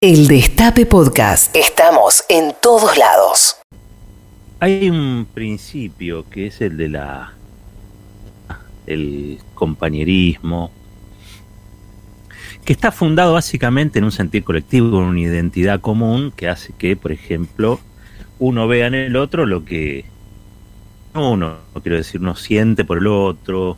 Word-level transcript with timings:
El 0.00 0.28
Destape 0.28 0.86
Podcast. 0.86 1.56
Estamos 1.56 2.22
en 2.28 2.54
todos 2.62 2.96
lados. 2.96 3.56
Hay 4.60 4.88
un 4.88 5.26
principio 5.34 6.24
que 6.30 6.46
es 6.46 6.60
el 6.60 6.76
de 6.76 6.88
la 6.88 7.32
el 8.86 9.40
compañerismo 9.54 10.70
que 12.64 12.72
está 12.72 12.92
fundado 12.92 13.32
básicamente 13.32 13.98
en 13.98 14.04
un 14.04 14.12
sentir 14.12 14.44
colectivo, 14.44 14.98
en 14.98 15.04
una 15.04 15.20
identidad 15.20 15.80
común 15.80 16.30
que 16.30 16.48
hace 16.48 16.72
que, 16.78 16.94
por 16.94 17.10
ejemplo, 17.10 17.80
uno 18.38 18.68
vea 18.68 18.86
en 18.86 18.94
el 18.94 19.16
otro 19.16 19.46
lo 19.46 19.64
que 19.64 20.04
uno, 21.12 21.56
no 21.74 21.82
quiero 21.82 21.96
decir, 21.96 22.20
uno 22.20 22.36
siente 22.36 22.84
por 22.84 22.98
el 22.98 23.08
otro, 23.08 23.76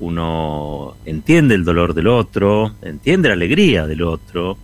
uno 0.00 0.96
entiende 1.04 1.54
el 1.54 1.64
dolor 1.64 1.94
del 1.94 2.08
otro, 2.08 2.74
entiende 2.82 3.28
la 3.28 3.34
alegría 3.34 3.86
del 3.86 4.02
otro, 4.02 4.58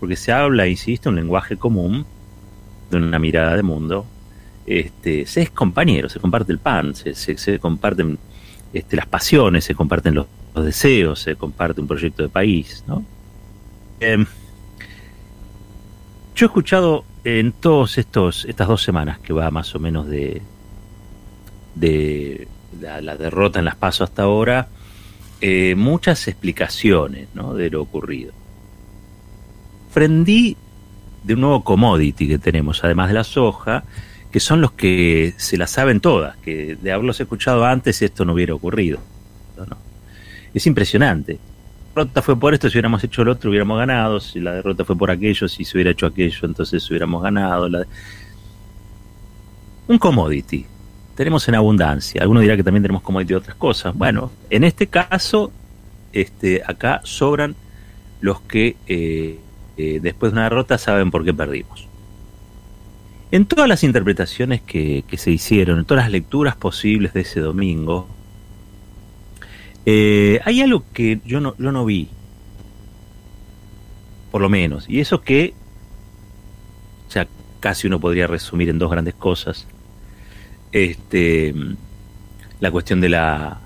porque 0.00 0.16
se 0.16 0.32
habla, 0.32 0.66
insisto, 0.66 1.10
un 1.10 1.16
lenguaje 1.16 1.58
común, 1.58 2.06
de 2.90 2.96
una 2.96 3.18
mirada 3.18 3.54
de 3.54 3.62
mundo. 3.62 4.06
Este, 4.66 5.26
se 5.26 5.42
es 5.42 5.50
compañero, 5.50 6.08
se 6.08 6.18
comparte 6.18 6.52
el 6.52 6.58
pan, 6.58 6.94
se, 6.94 7.58
comparten 7.58 8.18
este, 8.72 8.96
las 8.96 9.06
pasiones, 9.06 9.64
se 9.64 9.74
comparten 9.74 10.14
los, 10.14 10.26
deseos, 10.54 11.20
se 11.20 11.36
comparte 11.36 11.80
un 11.80 11.86
proyecto 11.86 12.22
de 12.22 12.28
país. 12.28 12.82
¿no? 12.86 13.04
Em, 14.00 14.26
yo 16.34 16.46
he 16.46 16.48
escuchado 16.48 17.04
en 17.24 17.52
todos 17.52 17.98
estos 17.98 18.46
estas 18.46 18.66
dos 18.66 18.82
semanas 18.82 19.18
que 19.18 19.32
va 19.32 19.50
más 19.50 19.74
o 19.74 19.78
menos 19.78 20.06
de 20.08 20.40
la, 22.80 23.16
derrota 23.16 23.58
en 23.58 23.66
las 23.66 23.76
pasos 23.76 24.08
hasta 24.08 24.22
ahora 24.22 24.68
eh, 25.42 25.74
muchas 25.76 26.28
explicaciones 26.28 27.28
de 27.34 27.70
lo 27.70 27.82
ocurrido 27.82 28.32
aprendí 29.90 30.56
de 31.24 31.34
un 31.34 31.40
nuevo 31.40 31.64
commodity 31.64 32.28
que 32.28 32.38
tenemos, 32.38 32.82
además 32.84 33.08
de 33.08 33.14
la 33.14 33.24
soja, 33.24 33.84
que 34.30 34.40
son 34.40 34.60
los 34.60 34.72
que 34.72 35.34
se 35.36 35.56
la 35.56 35.66
saben 35.66 36.00
todas, 36.00 36.36
que 36.38 36.76
de 36.80 36.92
haberlos 36.92 37.20
escuchado 37.20 37.64
antes 37.64 38.00
esto 38.00 38.24
no 38.24 38.34
hubiera 38.34 38.54
ocurrido. 38.54 39.00
Es 40.54 40.66
impresionante. 40.66 41.38
La 41.94 42.04
derrota 42.04 42.22
fue 42.22 42.38
por 42.38 42.54
esto, 42.54 42.68
si 42.70 42.76
hubiéramos 42.76 43.02
hecho 43.02 43.22
el 43.22 43.28
otro 43.28 43.50
hubiéramos 43.50 43.78
ganado, 43.78 44.20
si 44.20 44.38
la 44.40 44.52
derrota 44.52 44.84
fue 44.84 44.96
por 44.96 45.10
aquello, 45.10 45.48
si 45.48 45.64
se 45.64 45.76
hubiera 45.76 45.90
hecho 45.90 46.06
aquello, 46.06 46.38
entonces 46.44 46.88
hubiéramos 46.88 47.22
ganado. 47.22 47.68
Un 49.88 49.98
commodity. 49.98 50.66
Tenemos 51.16 51.46
en 51.48 51.56
abundancia. 51.56 52.22
Alguno 52.22 52.40
dirá 52.40 52.56
que 52.56 52.62
también 52.62 52.82
tenemos 52.82 53.02
commodity 53.02 53.30
de 53.30 53.36
otras 53.36 53.56
cosas. 53.56 53.94
Bueno, 53.94 54.30
en 54.48 54.62
este 54.62 54.86
caso, 54.86 55.52
este, 56.12 56.62
acá 56.64 57.00
sobran 57.02 57.56
los 58.20 58.40
que 58.42 58.76
eh, 58.86 59.40
eh, 59.80 59.98
después 60.00 60.32
de 60.32 60.34
una 60.34 60.44
derrota 60.44 60.76
saben 60.76 61.10
por 61.10 61.24
qué 61.24 61.32
perdimos. 61.32 61.88
En 63.30 63.46
todas 63.46 63.66
las 63.66 63.82
interpretaciones 63.82 64.60
que, 64.60 65.04
se 65.16 65.30
hicieron, 65.30 65.78
en 65.78 65.84
todas 65.86 66.04
las 66.04 66.12
lecturas 66.12 66.54
posibles 66.56 67.14
de 67.14 67.20
ese 67.22 67.40
domingo, 67.40 68.08
eh, 69.86 70.40
hay 70.44 70.60
algo 70.60 70.84
que 70.92 71.20
yo 71.24 71.40
no, 71.40 71.54
yo 71.56 71.72
no 71.72 71.86
vi, 71.86 72.08
por 74.30 74.42
lo 74.42 74.50
menos, 74.50 74.84
y 74.88 75.00
eso 75.00 75.22
que, 75.22 75.54
sea, 77.08 77.26
casi 77.60 77.86
uno 77.86 78.00
podría 78.00 78.26
resumir 78.26 78.68
en 78.68 78.78
dos 78.78 78.90
grandes 78.90 79.14
cosas. 79.14 79.66
Este, 80.72 81.54
la 82.60 82.70
cuestión 82.70 83.00
de 83.00 83.08
la, 83.08 83.60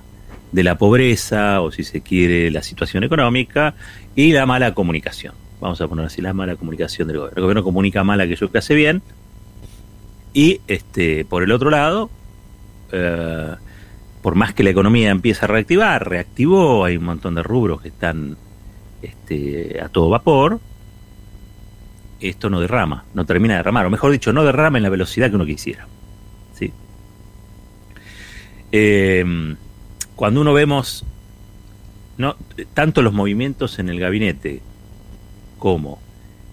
de 0.52 0.62
la 0.62 0.78
pobreza, 0.78 1.60
o 1.60 1.72
si 1.72 1.82
se 1.82 2.02
quiere, 2.02 2.50
la 2.52 2.62
situación 2.62 3.02
económica, 3.02 3.74
y 4.14 4.32
la 4.32 4.46
mala 4.46 4.74
comunicación 4.74 5.43
vamos 5.60 5.80
a 5.80 5.88
poner 5.88 6.06
así, 6.06 6.20
la 6.20 6.32
mala 6.32 6.56
comunicación 6.56 7.08
del 7.08 7.18
gobierno. 7.18 7.36
El 7.36 7.42
gobierno 7.42 7.64
comunica 7.64 8.04
mal 8.04 8.20
aquello 8.20 8.50
que 8.50 8.58
hace 8.58 8.74
bien. 8.74 9.02
Y 10.32 10.60
este, 10.66 11.24
por 11.24 11.42
el 11.42 11.52
otro 11.52 11.70
lado, 11.70 12.10
eh, 12.92 13.54
por 14.22 14.34
más 14.34 14.54
que 14.54 14.62
la 14.62 14.70
economía 14.70 15.10
empiece 15.10 15.44
a 15.44 15.48
reactivar, 15.48 16.08
reactivó, 16.08 16.84
hay 16.84 16.96
un 16.96 17.04
montón 17.04 17.34
de 17.34 17.42
rubros 17.42 17.82
que 17.82 17.88
están 17.88 18.36
este, 19.02 19.80
a 19.80 19.88
todo 19.88 20.08
vapor, 20.08 20.60
esto 22.20 22.50
no 22.50 22.60
derrama, 22.60 23.04
no 23.14 23.26
termina 23.26 23.54
de 23.54 23.58
derramar, 23.58 23.86
o 23.86 23.90
mejor 23.90 24.10
dicho, 24.10 24.32
no 24.32 24.44
derrama 24.44 24.78
en 24.78 24.82
la 24.82 24.88
velocidad 24.88 25.28
que 25.28 25.36
uno 25.36 25.46
quisiera. 25.46 25.86
¿sí? 26.54 26.72
Eh, 28.72 29.54
cuando 30.16 30.40
uno 30.40 30.52
vemos 30.52 31.04
no, 32.16 32.36
tanto 32.74 33.02
los 33.02 33.12
movimientos 33.12 33.78
en 33.78 33.88
el 33.88 33.98
gabinete 33.98 34.62
como 35.64 35.98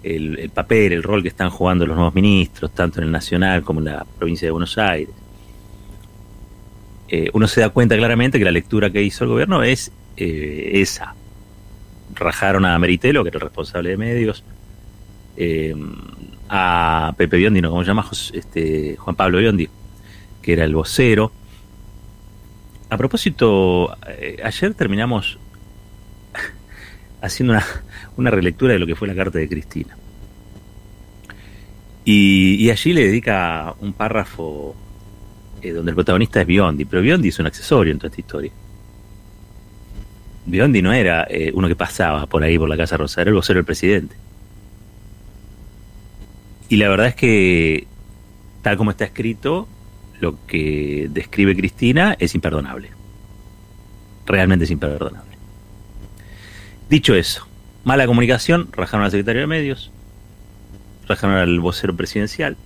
el, 0.02 0.48
papel, 0.54 0.94
el 0.94 1.02
rol 1.02 1.20
que 1.20 1.28
están 1.28 1.50
jugando 1.50 1.86
los 1.86 1.94
nuevos 1.94 2.14
ministros, 2.14 2.72
tanto 2.72 2.98
en 2.98 3.04
el 3.04 3.12
Nacional 3.12 3.62
como 3.62 3.80
en 3.80 3.84
la 3.84 4.06
provincia 4.06 4.48
de 4.48 4.52
Buenos 4.52 4.78
Aires, 4.78 5.14
eh, 7.08 7.28
uno 7.34 7.46
se 7.46 7.60
da 7.60 7.68
cuenta 7.68 7.94
claramente 7.94 8.38
que 8.38 8.44
la 8.46 8.50
lectura 8.50 8.88
que 8.88 9.02
hizo 9.02 9.24
el 9.24 9.30
gobierno 9.30 9.62
es 9.62 9.92
eh, 10.16 10.70
esa. 10.76 11.14
Rajaron 12.14 12.64
a 12.64 12.78
Meritelo, 12.78 13.22
que 13.22 13.28
era 13.28 13.36
el 13.36 13.42
responsable 13.42 13.90
de 13.90 13.96
medios, 13.98 14.44
eh, 15.36 15.74
a 16.48 17.12
Pepe 17.18 17.36
Biondi, 17.36 17.60
¿no? 17.60 17.68
¿cómo 17.68 17.82
se 17.82 17.88
llama? 17.88 18.08
Este, 18.32 18.96
Juan 18.96 19.14
Pablo 19.14 19.40
Biondi, 19.40 19.68
que 20.40 20.54
era 20.54 20.64
el 20.64 20.74
vocero. 20.74 21.32
A 22.88 22.96
propósito, 22.96 23.94
ayer 24.42 24.72
terminamos 24.72 25.38
haciendo 27.22 27.54
una, 27.54 27.64
una 28.16 28.30
relectura 28.30 28.74
de 28.74 28.78
lo 28.78 28.86
que 28.86 28.94
fue 28.94 29.08
la 29.08 29.14
carta 29.14 29.38
de 29.38 29.48
Cristina. 29.48 29.96
Y, 32.04 32.68
allí 32.70 32.92
le 32.92 33.06
dedica 33.06 33.74
un 33.80 33.92
párrafo 33.92 34.74
eh, 35.62 35.70
donde 35.70 35.92
el 35.92 35.94
protagonista 35.94 36.40
es 36.40 36.46
Biondi, 36.46 36.84
pero 36.84 37.00
Biondi 37.00 37.28
es 37.28 37.38
un 37.38 37.46
accesorio 37.46 37.92
en 37.92 37.98
toda 37.98 38.08
esta 38.08 38.20
historia. 38.20 38.50
Biondi 40.44 40.82
no 40.82 40.92
era 40.92 41.26
eh, 41.30 41.52
uno 41.54 41.68
que 41.68 41.76
pasaba 41.76 42.26
por 42.26 42.42
ahí 42.42 42.58
por 42.58 42.68
la 42.68 42.76
Casa 42.76 42.96
era 42.96 43.28
el 43.28 43.34
vocero 43.34 43.58
del 43.58 43.64
presidente. 43.64 44.16
Y 46.68 46.76
la 46.76 46.88
verdad 46.88 47.08
es 47.08 47.14
que, 47.14 47.86
tal 48.62 48.76
como 48.76 48.90
está 48.90 49.04
escrito, 49.04 49.68
lo 50.18 50.44
que 50.46 51.08
describe 51.10 51.54
Cristina 51.54 52.16
es 52.18 52.34
imperdonable. 52.34 52.90
Realmente 54.26 54.64
es 54.64 54.70
imperdonable. 54.70 55.31
Dicho 56.88 57.14
eso, 57.14 57.46
Mala 57.84 58.06
comunicación, 58.06 58.68
rajaron 58.70 59.04
al 59.04 59.10
secretario 59.10 59.40
de 59.40 59.46
medios, 59.48 59.90
rajaron 61.08 61.36
al 61.36 61.58
vocero 61.58 61.96
presidencial. 61.96 62.56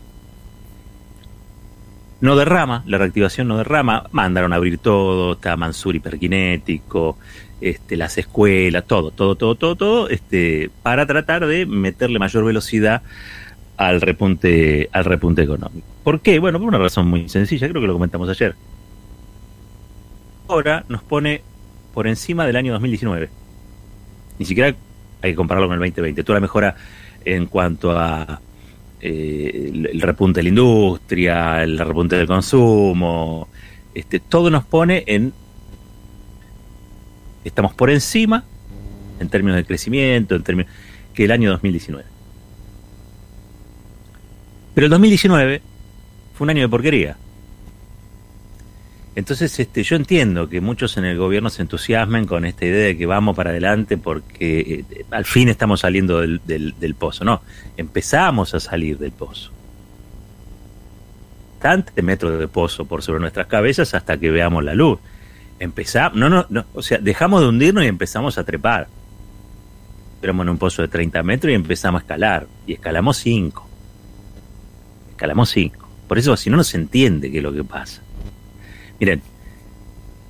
No 2.21 2.37
derrama, 2.37 2.83
la 2.87 2.99
reactivación 2.99 3.49
no 3.49 3.57
derrama, 3.57 4.09
mandaron 4.13 4.53
a 4.53 4.57
abrir 4.57 4.77
todo, 4.77 5.35
está 5.35 5.57
Mansur 5.57 5.97
hiperkinético, 5.97 7.17
este, 7.63 7.97
las 7.97 8.19
escuelas, 8.19 8.87
todo, 8.87 9.11
todo, 9.11 9.37
todo, 9.37 9.55
todo, 9.55 9.77
todo, 9.77 10.09
este, 10.11 10.71
para 10.83 11.07
tratar 11.07 11.47
de 11.47 11.65
meterle 11.65 12.19
mayor 12.19 12.45
velocidad 12.45 13.01
al 13.79 14.03
repunte, 14.03 14.91
al 14.93 15.05
repunte 15.07 15.43
económico. 15.43 15.87
¿Por 16.05 16.21
qué? 16.21 16.39
Bueno, 16.39 16.59
por 16.59 16.69
una 16.69 16.79
razón 16.79 17.09
muy 17.09 17.29
sencilla, 17.31 17.69
creo 17.71 17.81
que 17.81 17.87
lo 17.87 17.95
comentamos 17.95 18.29
ayer. 18.29 18.55
Ahora 20.49 20.85
nos 20.89 21.03
pone 21.03 21.43
por 21.95 22.07
encima 22.07 22.47
del 22.47 22.57
año 22.57 22.73
2019. 22.75 23.46
Ni 24.39 24.47
siquiera 24.47 24.75
hay 25.23 25.33
que 25.33 25.37
compararlo 25.37 25.69
con 25.69 25.75
el 25.75 25.81
2020. 25.81 26.25
Toda 26.25 26.37
la 26.37 26.41
mejora 26.41 26.77
en 27.25 27.47
cuanto 27.47 27.99
a 27.99 28.41
eh, 29.01 29.91
repunte 29.95 30.41
de 30.41 30.45
la 30.45 30.49
industria, 30.49 31.63
el 31.63 31.79
repunte 31.79 32.17
del 32.17 32.27
consumo, 32.27 33.49
este, 33.95 34.21
todo 34.21 34.51
nos 34.51 34.65
pone 34.65 35.05
en 35.07 35.33
estamos 37.45 37.75
por 37.75 37.91
encima 37.91 38.45
en 39.21 39.29
términos 39.29 39.57
de 39.57 39.65
crecimiento, 39.65 40.35
en 40.35 40.43
términos 40.43 40.71
que 41.15 41.25
el 41.25 41.31
año 41.31 41.51
2019. 41.51 42.05
Pero 44.75 44.85
el 44.87 44.91
2019 44.91 45.63
fue 46.35 46.45
un 46.45 46.51
año 46.51 46.63
de 46.63 46.69
porquería. 46.69 47.17
Entonces, 49.17 49.59
este, 49.59 49.83
yo 49.83 49.97
entiendo 49.97 50.47
que 50.47 50.61
muchos 50.61 50.99
en 50.99 51.07
el 51.07 51.17
gobierno 51.17 51.49
se 51.49 51.63
entusiasmen 51.63 52.27
con 52.27 52.45
esta 52.45 52.67
idea 52.67 52.89
de 52.89 52.99
que 52.99 53.07
vamos 53.07 53.35
para 53.35 53.49
adelante 53.49 53.97
porque 53.97 54.85
eh, 54.91 55.05
al 55.11 55.25
fin 55.25 55.49
estamos 55.49 55.81
saliendo 55.81 56.21
del, 56.21 56.95
pozo. 56.99 57.25
No, 57.25 57.41
empezamos 57.79 58.53
a 58.53 58.61
salir 58.61 58.99
del 58.99 59.13
pozo. 59.13 59.53
Tantos 61.63 61.95
metros 62.05 62.39
de 62.39 62.47
pozo 62.47 62.85
por 62.85 63.03
sobre 63.03 63.21
nuestras 63.21 63.47
cabezas 63.47 63.95
hasta 63.95 64.19
que 64.19 64.31
veamos 64.31 64.63
la 64.63 64.75
luz. 64.75 64.99
Empezamos, 65.59 66.19
no, 66.19 66.29
no, 66.29 66.45
no, 66.51 66.67
o 66.75 66.83
sea, 66.83 66.99
dejamos 66.99 67.41
de 67.41 67.49
hundirnos 67.49 67.85
y 67.85 67.87
empezamos 67.87 68.37
a 68.37 68.45
trepar. 68.45 68.87
Éramos 70.21 70.45
en 70.45 70.51
un 70.51 70.59
pozo 70.59 70.83
de 70.83 70.89
30 70.89 71.23
metros 71.23 71.51
y 71.53 71.55
empezamos 71.55 72.01
a 72.01 72.03
escalar. 72.03 72.47
Y 72.67 72.75
escalamos 72.75 73.17
5. 73.17 73.67
Escalamos 75.13 75.49
5. 75.49 75.89
Por 76.07 76.19
eso, 76.19 76.37
si 76.37 76.51
no, 76.51 76.59
no 76.59 76.65
se 76.65 76.77
entiende 76.77 77.31
qué 77.31 77.39
es 77.39 77.43
lo 77.43 77.55
que 77.55 77.65
pasa. 77.65 78.03
Miren, 79.01 79.23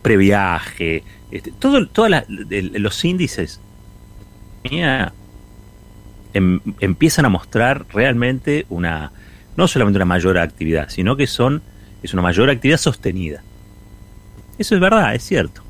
previaje, 0.02 1.02
este, 1.30 1.52
todo, 1.52 1.86
todos 1.88 2.10
los 2.28 3.04
índices 3.04 3.60
em, 4.62 6.60
empiezan 6.80 7.24
a 7.24 7.28
mostrar 7.28 7.86
realmente 7.92 8.66
una, 8.68 9.12
no 9.56 9.66
solamente 9.68 9.98
una 9.98 10.04
mayor 10.04 10.38
actividad, 10.38 10.88
sino 10.88 11.16
que 11.16 11.26
son, 11.26 11.62
es 12.02 12.12
una 12.12 12.22
mayor 12.22 12.50
actividad 12.50 12.78
sostenida. 12.78 13.42
Eso 14.58 14.74
es 14.74 14.80
verdad, 14.80 15.14
es 15.14 15.24
cierto, 15.24 15.62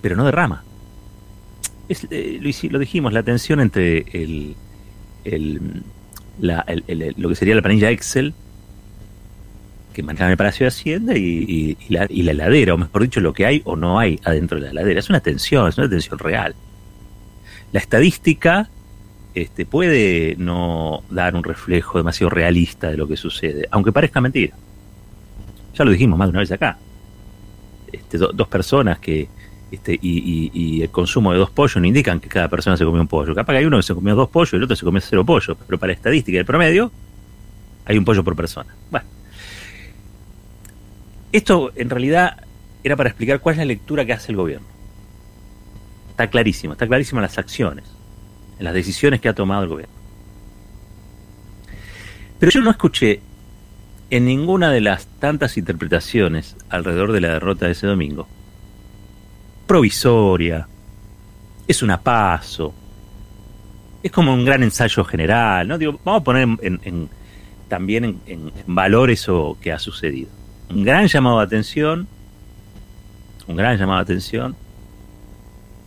pero 0.00 0.16
no 0.16 0.24
derrama. 0.24 0.64
Es, 1.88 2.06
eh, 2.10 2.38
lo, 2.70 2.78
dijimos, 2.78 3.12
la 3.12 3.22
tensión 3.22 3.60
entre 3.60 4.06
el, 4.12 4.56
lo 6.40 7.28
que 7.28 7.34
sería 7.34 7.54
la 7.54 7.62
planilla 7.62 7.90
Excel 7.90 8.34
que 9.94 10.02
manejan 10.02 10.30
el 10.30 10.36
Palacio 10.36 10.64
de 10.64 10.68
Hacienda 10.68 11.16
y, 11.16 11.78
la, 11.88 12.06
y, 12.10 12.22
la, 12.22 12.32
heladera, 12.32 12.74
o 12.74 12.76
mejor 12.76 13.02
dicho, 13.02 13.20
lo 13.20 13.32
que 13.32 13.46
hay 13.46 13.62
o 13.64 13.76
no 13.76 13.98
hay 13.98 14.20
adentro 14.24 14.58
de 14.58 14.66
la 14.66 14.70
heladera. 14.72 15.00
Es 15.00 15.08
una 15.08 15.20
tensión, 15.20 15.68
es 15.68 15.78
una 15.78 15.88
tensión 15.88 16.18
real. 16.18 16.54
La 17.72 17.80
estadística 17.80 18.68
este, 19.34 19.64
puede 19.64 20.36
no 20.36 21.02
dar 21.10 21.34
un 21.34 21.42
reflejo 21.42 21.98
demasiado 21.98 22.30
realista 22.30 22.90
de 22.90 22.96
lo 22.96 23.08
que 23.08 23.16
sucede, 23.16 23.66
aunque 23.70 23.92
parezca 23.92 24.20
mentira. 24.20 24.54
Ya 25.74 25.84
lo 25.84 25.90
dijimos 25.90 26.18
más 26.18 26.28
de 26.28 26.30
una 26.30 26.40
vez 26.40 26.52
acá. 26.52 26.76
Este, 27.90 28.18
dos 28.18 28.48
personas 28.48 28.98
que 28.98 29.28
este, 29.70 29.98
y, 30.00 30.82
el 30.82 30.90
consumo 30.90 31.32
de 31.32 31.38
dos 31.38 31.50
pollos 31.50 31.76
no 31.78 31.86
indican 31.86 32.20
que 32.20 32.28
cada 32.28 32.48
persona 32.48 32.76
se 32.76 32.84
comió 32.84 33.00
un 33.00 33.08
pollo. 33.08 33.34
Capaz 33.34 33.54
que 33.54 33.58
hay 33.58 33.64
uno 33.64 33.78
que 33.78 33.82
se 33.82 33.94
comió 33.94 34.14
dos 34.14 34.28
pollos 34.28 34.52
y 34.52 34.56
el 34.56 34.62
otro 34.62 34.76
se 34.76 34.84
comió 34.84 35.00
cero 35.00 35.24
pollos, 35.24 35.56
pero 35.66 35.78
para 35.78 35.88
la 35.88 35.94
estadística 35.94 36.36
del 36.36 36.46
promedio 36.46 36.92
hay 37.84 37.98
un 37.98 38.04
pollo 38.04 38.22
por 38.22 38.36
persona. 38.36 38.74
Bueno, 38.90 39.06
esto 41.36 41.72
en 41.74 41.90
realidad 41.90 42.44
era 42.84 42.96
para 42.96 43.08
explicar 43.08 43.40
cuál 43.40 43.54
es 43.54 43.58
la 43.58 43.64
lectura 43.64 44.04
que 44.04 44.12
hace 44.12 44.30
el 44.30 44.36
gobierno. 44.36 44.66
Está 46.10 46.28
clarísimo, 46.28 46.74
está 46.74 46.86
clarísima 46.86 47.20
las 47.20 47.38
acciones 47.38 47.84
en 48.58 48.64
las 48.64 48.72
decisiones 48.72 49.20
que 49.20 49.28
ha 49.28 49.34
tomado 49.34 49.64
el 49.64 49.68
gobierno. 49.68 49.94
Pero 52.38 52.52
yo 52.52 52.60
no 52.60 52.70
escuché 52.70 53.20
en 54.10 54.26
ninguna 54.26 54.70
de 54.70 54.80
las 54.80 55.06
tantas 55.18 55.56
interpretaciones 55.56 56.56
alrededor 56.68 57.10
de 57.10 57.20
la 57.20 57.32
derrota 57.32 57.66
de 57.66 57.72
ese 57.72 57.88
domingo, 57.88 58.28
provisoria, 59.66 60.68
es 61.66 61.82
una 61.82 62.00
paso, 62.00 62.72
es 64.04 64.12
como 64.12 64.32
un 64.32 64.44
gran 64.44 64.62
ensayo 64.62 65.02
general, 65.04 65.66
¿no? 65.66 65.78
Digo, 65.78 65.98
vamos 66.04 66.20
a 66.20 66.24
poner 66.24 66.48
en, 66.62 67.08
también 67.66 68.04
en, 68.04 68.20
en, 68.26 68.52
valor 68.66 69.10
eso 69.10 69.56
que 69.60 69.72
ha 69.72 69.80
sucedido. 69.80 70.43
Un 70.70 70.84
gran 70.84 71.06
llamado 71.06 71.38
de 71.38 71.44
atención, 71.44 72.08
un 73.46 73.56
gran 73.56 73.76
llamado 73.76 73.98
de 73.98 74.02
atención, 74.04 74.56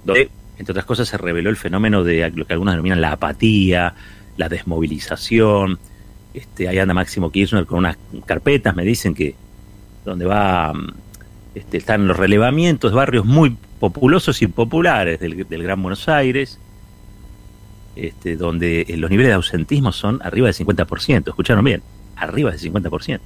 donde 0.06 0.30
entre 0.58 0.72
otras 0.72 0.86
cosas, 0.86 1.08
se 1.08 1.18
reveló 1.18 1.50
el 1.50 1.56
fenómeno 1.56 2.04
de 2.04 2.32
lo 2.32 2.46
que 2.46 2.54
algunos 2.54 2.74
denominan 2.74 3.02
la 3.02 3.12
apatía, 3.14 3.94
la 4.38 4.50
desmovilización. 4.50 5.78
Este, 6.34 6.68
ahí 6.68 6.80
anda 6.80 6.94
Máximo 6.94 7.32
Kirchner 7.32 7.66
con 7.66 7.80
unas 7.80 7.98
carpetas, 8.26 8.76
me 8.76 8.84
dicen 8.84 9.14
que 9.14 9.36
donde 10.04 10.26
va 10.26 10.74
este, 11.54 11.78
están 11.78 12.08
los 12.08 12.18
relevamientos 12.18 12.92
de 12.92 12.98
barrios 12.98 13.26
muy 13.26 13.56
populosos 13.80 14.42
y 14.42 14.48
populares 14.48 15.20
del, 15.20 15.46
Gran 15.46 15.82
Buenos 15.82 16.10
Aires, 16.10 16.60
este, 17.96 18.36
donde 18.36 18.86
los 18.98 19.10
niveles 19.10 19.30
de 19.30 19.36
ausentismo 19.36 19.92
son 19.92 20.20
arriba 20.24 20.48
del 20.48 20.56
50%. 20.56 21.28
¿Escucharon 21.28 21.64
bien? 21.64 21.84
Arriba 22.16 22.52
del 22.52 22.60
50%. 22.60 23.20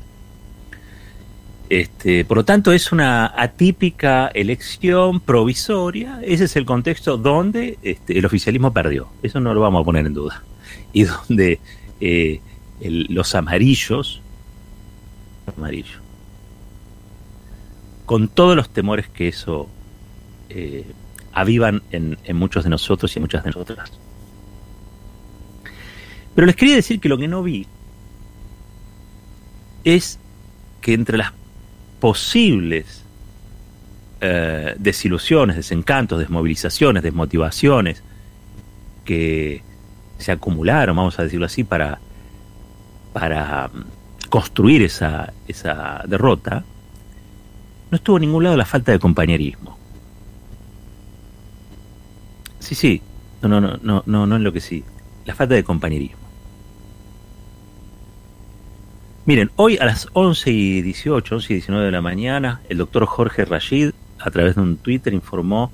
Este, 1.72 2.26
por 2.26 2.36
lo 2.36 2.44
tanto, 2.44 2.74
es 2.74 2.92
una 2.92 3.28
atípica 3.28 4.28
elección 4.34 5.22
provisoria. 5.22 6.20
Ese 6.22 6.44
es 6.44 6.58
el 6.58 6.66
contexto 6.66 7.16
donde 7.16 7.80
este, 7.82 8.20
el 8.20 8.26
oficialismo 8.26 8.74
perdió. 8.74 9.08
Eso 9.24 9.40
no 9.40 9.54
lo 9.54 9.62
vamos 9.62 9.82
a 9.82 9.86
poner 9.86 10.06
en 10.06 10.14
duda. 10.14 10.44
Y 10.92 11.04
donde 11.04 11.62
eh, 12.02 12.42
los 12.82 13.36
amarillos, 13.36 14.22
amarillos, 15.56 16.02
con 18.06 18.28
todos 18.28 18.58
los 18.58 18.68
temores 18.68 19.08
que 19.08 19.30
eso 19.30 19.70
eh, 20.50 20.86
avivan 21.32 21.84
en, 21.94 22.18
en 22.26 22.36
muchos 22.36 22.66
de 22.66 22.70
nosotros 22.70 23.16
y 23.16 23.20
en 23.20 23.24
muchas 23.24 23.46
de 23.46 23.52
nosotras. 23.52 23.94
Pero 26.36 26.48
les 26.48 26.58
quería 26.58 26.76
decir 26.76 27.00
que 27.00 27.08
lo 27.08 27.18
que 27.18 27.30
no 27.30 27.42
vi 27.42 27.66
es 29.86 30.20
que 30.82 30.94
entre 30.94 31.18
las 31.18 31.32
posibles 32.02 33.06
eh, 34.20 34.76
desilusiones, 34.78 35.56
desencantos, 35.56 36.20
desmovilizaciones, 36.20 37.04
desmotivaciones 37.04 38.04
que 39.06 39.64
se 40.18 40.32
acumularon, 40.32 40.96
vamos 40.96 41.18
a 41.18 41.24
decirlo 41.24 41.46
así, 41.46 41.64
para, 41.64 42.00
para 43.14 43.70
mm, 43.70 44.30
construir 44.30 44.82
esa, 44.82 45.32
esa 45.48 46.04
derrota, 46.08 46.66
no 47.92 47.96
estuvo 47.96 48.18
en 48.18 48.22
ningún 48.22 48.44
lado 48.44 48.58
la 48.58 48.66
falta 48.66 48.92
de 48.92 49.00
compañerismo. 49.00 49.78
Sí, 52.60 52.76
sí, 52.76 53.02
no, 53.42 53.48
no, 53.48 53.78
no, 53.82 54.04
no, 54.06 54.26
no, 54.26 54.60
sí, 54.60 54.84
la 55.26 55.36
falta 55.36 55.56
de 55.56 55.64
compañerismo. 55.64 56.31
Miren, 59.24 59.52
hoy 59.56 59.78
a 59.78 59.86
las 59.86 60.08
11 60.14 60.50
y 60.50 60.82
18, 60.82 61.36
11 61.36 61.54
y 61.54 61.56
19 61.58 61.86
de 61.86 61.92
la 61.92 62.02
mañana, 62.02 62.62
el 62.70 62.80
doctor 62.80 63.06
Jorge 63.06 63.46
Rashid, 63.46 63.92
a 64.18 64.32
través 64.32 64.56
de 64.56 64.62
un 64.62 64.78
Twitter, 64.78 65.14
informó 65.14 65.72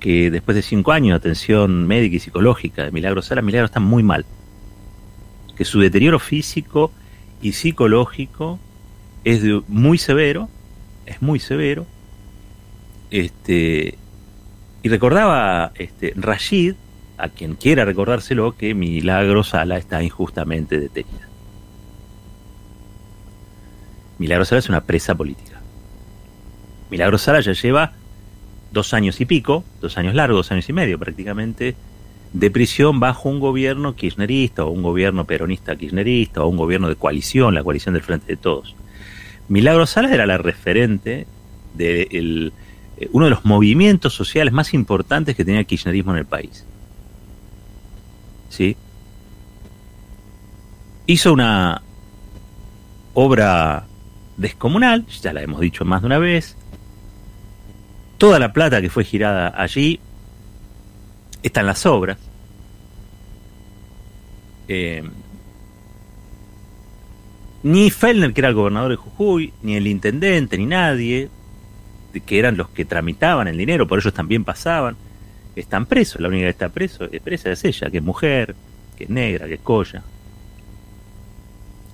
que 0.00 0.30
después 0.30 0.54
de 0.54 0.62
cinco 0.62 0.92
años 0.92 1.10
de 1.10 1.16
atención 1.16 1.86
médica 1.86 2.16
y 2.16 2.18
psicológica 2.18 2.84
de 2.84 2.90
Milagro 2.90 3.20
Sala, 3.20 3.42
Milagro 3.42 3.66
está 3.66 3.78
muy 3.78 4.02
mal. 4.02 4.24
Que 5.54 5.66
su 5.66 5.80
deterioro 5.80 6.18
físico 6.18 6.90
y 7.42 7.52
psicológico 7.52 8.58
es 9.22 9.42
muy 9.68 9.98
severo, 9.98 10.48
es 11.04 11.20
muy 11.20 11.40
severo. 11.40 11.84
Este, 13.10 13.98
y 14.82 14.88
recordaba 14.88 15.72
este, 15.74 16.14
Rashid, 16.16 16.72
a 17.18 17.28
quien 17.28 17.54
quiera 17.54 17.84
recordárselo, 17.84 18.56
que 18.56 18.74
Milagro 18.74 19.44
Sala 19.44 19.76
está 19.76 20.02
injustamente 20.02 20.80
detenida. 20.80 21.27
Milagro 24.18 24.44
Sala 24.44 24.58
es 24.58 24.68
una 24.68 24.82
presa 24.82 25.14
política. 25.14 25.60
Milagro 26.90 27.18
Sala 27.18 27.40
ya 27.40 27.52
lleva 27.52 27.92
dos 28.72 28.92
años 28.94 29.20
y 29.20 29.26
pico, 29.26 29.64
dos 29.80 29.96
años 29.98 30.14
largos, 30.14 30.38
dos 30.38 30.52
años 30.52 30.68
y 30.68 30.72
medio 30.72 30.98
prácticamente, 30.98 31.76
de 32.32 32.50
prisión 32.50 33.00
bajo 33.00 33.28
un 33.28 33.40
gobierno 33.40 33.94
kirchnerista 33.94 34.64
o 34.64 34.70
un 34.70 34.82
gobierno 34.82 35.24
peronista 35.24 35.76
kirchnerista 35.76 36.42
o 36.42 36.48
un 36.48 36.56
gobierno 36.56 36.88
de 36.88 36.96
coalición, 36.96 37.54
la 37.54 37.62
coalición 37.62 37.94
del 37.94 38.02
Frente 38.02 38.26
de 38.26 38.36
Todos. 38.36 38.74
Milagro 39.48 39.86
Sala 39.86 40.12
era 40.12 40.26
la 40.26 40.36
referente 40.36 41.26
de 41.74 42.08
eh, 42.10 43.08
uno 43.12 43.26
de 43.26 43.30
los 43.30 43.44
movimientos 43.44 44.12
sociales 44.14 44.52
más 44.52 44.74
importantes 44.74 45.36
que 45.36 45.44
tenía 45.44 45.60
el 45.60 45.66
kirchnerismo 45.66 46.12
en 46.12 46.18
el 46.18 46.26
país. 46.26 46.64
¿Sí? 48.50 48.76
Hizo 51.06 51.32
una 51.32 51.80
obra 53.14 53.87
descomunal, 54.38 55.04
ya 55.06 55.32
la 55.32 55.42
hemos 55.42 55.60
dicho 55.60 55.84
más 55.84 56.00
de 56.00 56.06
una 56.06 56.18
vez. 56.18 56.56
Toda 58.16 58.38
la 58.38 58.52
plata 58.52 58.80
que 58.80 58.88
fue 58.88 59.04
girada 59.04 59.52
allí 59.54 60.00
está 61.42 61.60
en 61.60 61.66
las 61.66 61.84
obras. 61.84 62.18
Eh, 64.68 65.02
ni 67.62 67.90
Fellner, 67.90 68.32
que 68.32 68.40
era 68.40 68.48
el 68.48 68.54
gobernador 68.54 68.90
de 68.90 68.96
Jujuy, 68.96 69.52
ni 69.62 69.74
el 69.74 69.86
intendente, 69.86 70.56
ni 70.56 70.66
nadie, 70.66 71.28
que 72.24 72.38
eran 72.38 72.56
los 72.56 72.68
que 72.70 72.84
tramitaban 72.84 73.48
el 73.48 73.58
dinero, 73.58 73.86
por 73.86 73.98
ellos 73.98 74.14
también 74.14 74.44
pasaban, 74.44 74.96
están 75.56 75.86
presos. 75.86 76.20
La 76.20 76.28
única 76.28 76.44
que 76.44 76.50
está 76.50 76.68
preso, 76.68 77.08
es 77.10 77.20
presa 77.20 77.50
es 77.50 77.64
ella, 77.64 77.90
que 77.90 77.98
es 77.98 78.02
mujer, 78.02 78.54
que 78.96 79.04
es 79.04 79.10
negra, 79.10 79.46
que 79.46 79.54
es 79.54 79.60
colla. 79.60 80.02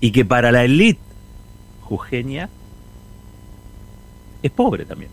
Y 0.01 0.13
que 0.13 0.25
para 0.25 0.53
la 0.53 0.65
élite 0.65 1.01
Jujeña 1.97 2.49
es 4.43 4.51
pobre 4.51 4.85
también. 4.85 5.13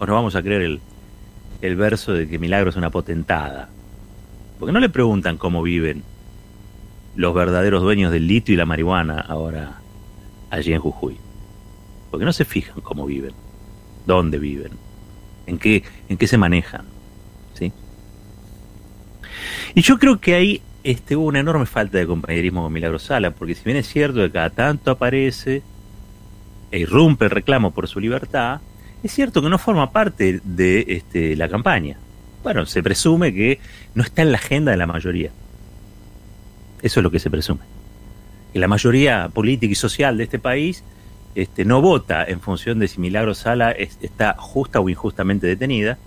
O 0.00 0.06
no 0.06 0.14
vamos 0.14 0.34
a 0.34 0.42
creer 0.42 0.62
el, 0.62 0.80
el 1.62 1.76
verso 1.76 2.12
de 2.12 2.28
que 2.28 2.40
Milagro 2.40 2.70
es 2.70 2.76
una 2.76 2.90
potentada. 2.90 3.68
Porque 4.58 4.72
no 4.72 4.80
le 4.80 4.88
preguntan 4.88 5.36
cómo 5.36 5.62
viven 5.62 6.02
los 7.14 7.34
verdaderos 7.34 7.82
dueños 7.82 8.10
del 8.10 8.26
litio 8.26 8.52
y 8.52 8.56
la 8.56 8.66
marihuana 8.66 9.20
ahora 9.20 9.78
allí 10.50 10.72
en 10.72 10.80
Jujuy. 10.80 11.16
Porque 12.10 12.24
no 12.24 12.32
se 12.32 12.44
fijan 12.44 12.80
cómo 12.80 13.06
viven, 13.06 13.34
dónde 14.04 14.38
viven, 14.38 14.72
en 15.46 15.58
qué, 15.58 15.84
en 16.08 16.16
qué 16.16 16.26
se 16.26 16.36
manejan. 16.36 16.84
¿sí? 17.54 17.72
Y 19.76 19.82
yo 19.82 19.98
creo 20.00 20.20
que 20.20 20.34
ahí 20.34 20.62
este, 20.90 21.16
hubo 21.16 21.26
una 21.26 21.40
enorme 21.40 21.66
falta 21.66 21.98
de 21.98 22.06
compañerismo 22.06 22.62
con 22.62 22.72
Milagro 22.72 22.98
Sala, 22.98 23.32
porque 23.32 23.54
si 23.54 23.62
bien 23.62 23.76
es 23.76 23.86
cierto 23.86 24.20
que 24.20 24.30
cada 24.30 24.48
tanto 24.48 24.90
aparece 24.90 25.62
e 26.70 26.78
irrumpe 26.78 27.26
el 27.26 27.30
reclamo 27.30 27.72
por 27.72 27.86
su 27.88 28.00
libertad, 28.00 28.62
es 29.02 29.12
cierto 29.12 29.42
que 29.42 29.50
no 29.50 29.58
forma 29.58 29.92
parte 29.92 30.40
de 30.42 30.86
este, 30.88 31.36
la 31.36 31.46
campaña. 31.50 31.98
Bueno, 32.42 32.64
se 32.64 32.82
presume 32.82 33.34
que 33.34 33.60
no 33.94 34.02
está 34.02 34.22
en 34.22 34.32
la 34.32 34.38
agenda 34.38 34.70
de 34.70 34.78
la 34.78 34.86
mayoría. 34.86 35.30
Eso 36.80 37.00
es 37.00 37.04
lo 37.04 37.10
que 37.10 37.18
se 37.18 37.28
presume. 37.28 37.60
Que 38.54 38.58
la 38.58 38.66
mayoría 38.66 39.28
política 39.28 39.70
y 39.70 39.74
social 39.74 40.16
de 40.16 40.24
este 40.24 40.38
país 40.38 40.84
este, 41.34 41.66
no 41.66 41.82
vota 41.82 42.24
en 42.24 42.40
función 42.40 42.78
de 42.78 42.88
si 42.88 42.98
Milagro 42.98 43.34
Sala 43.34 43.72
está 43.72 44.36
justa 44.38 44.80
o 44.80 44.88
injustamente 44.88 45.46
detenida, 45.46 45.98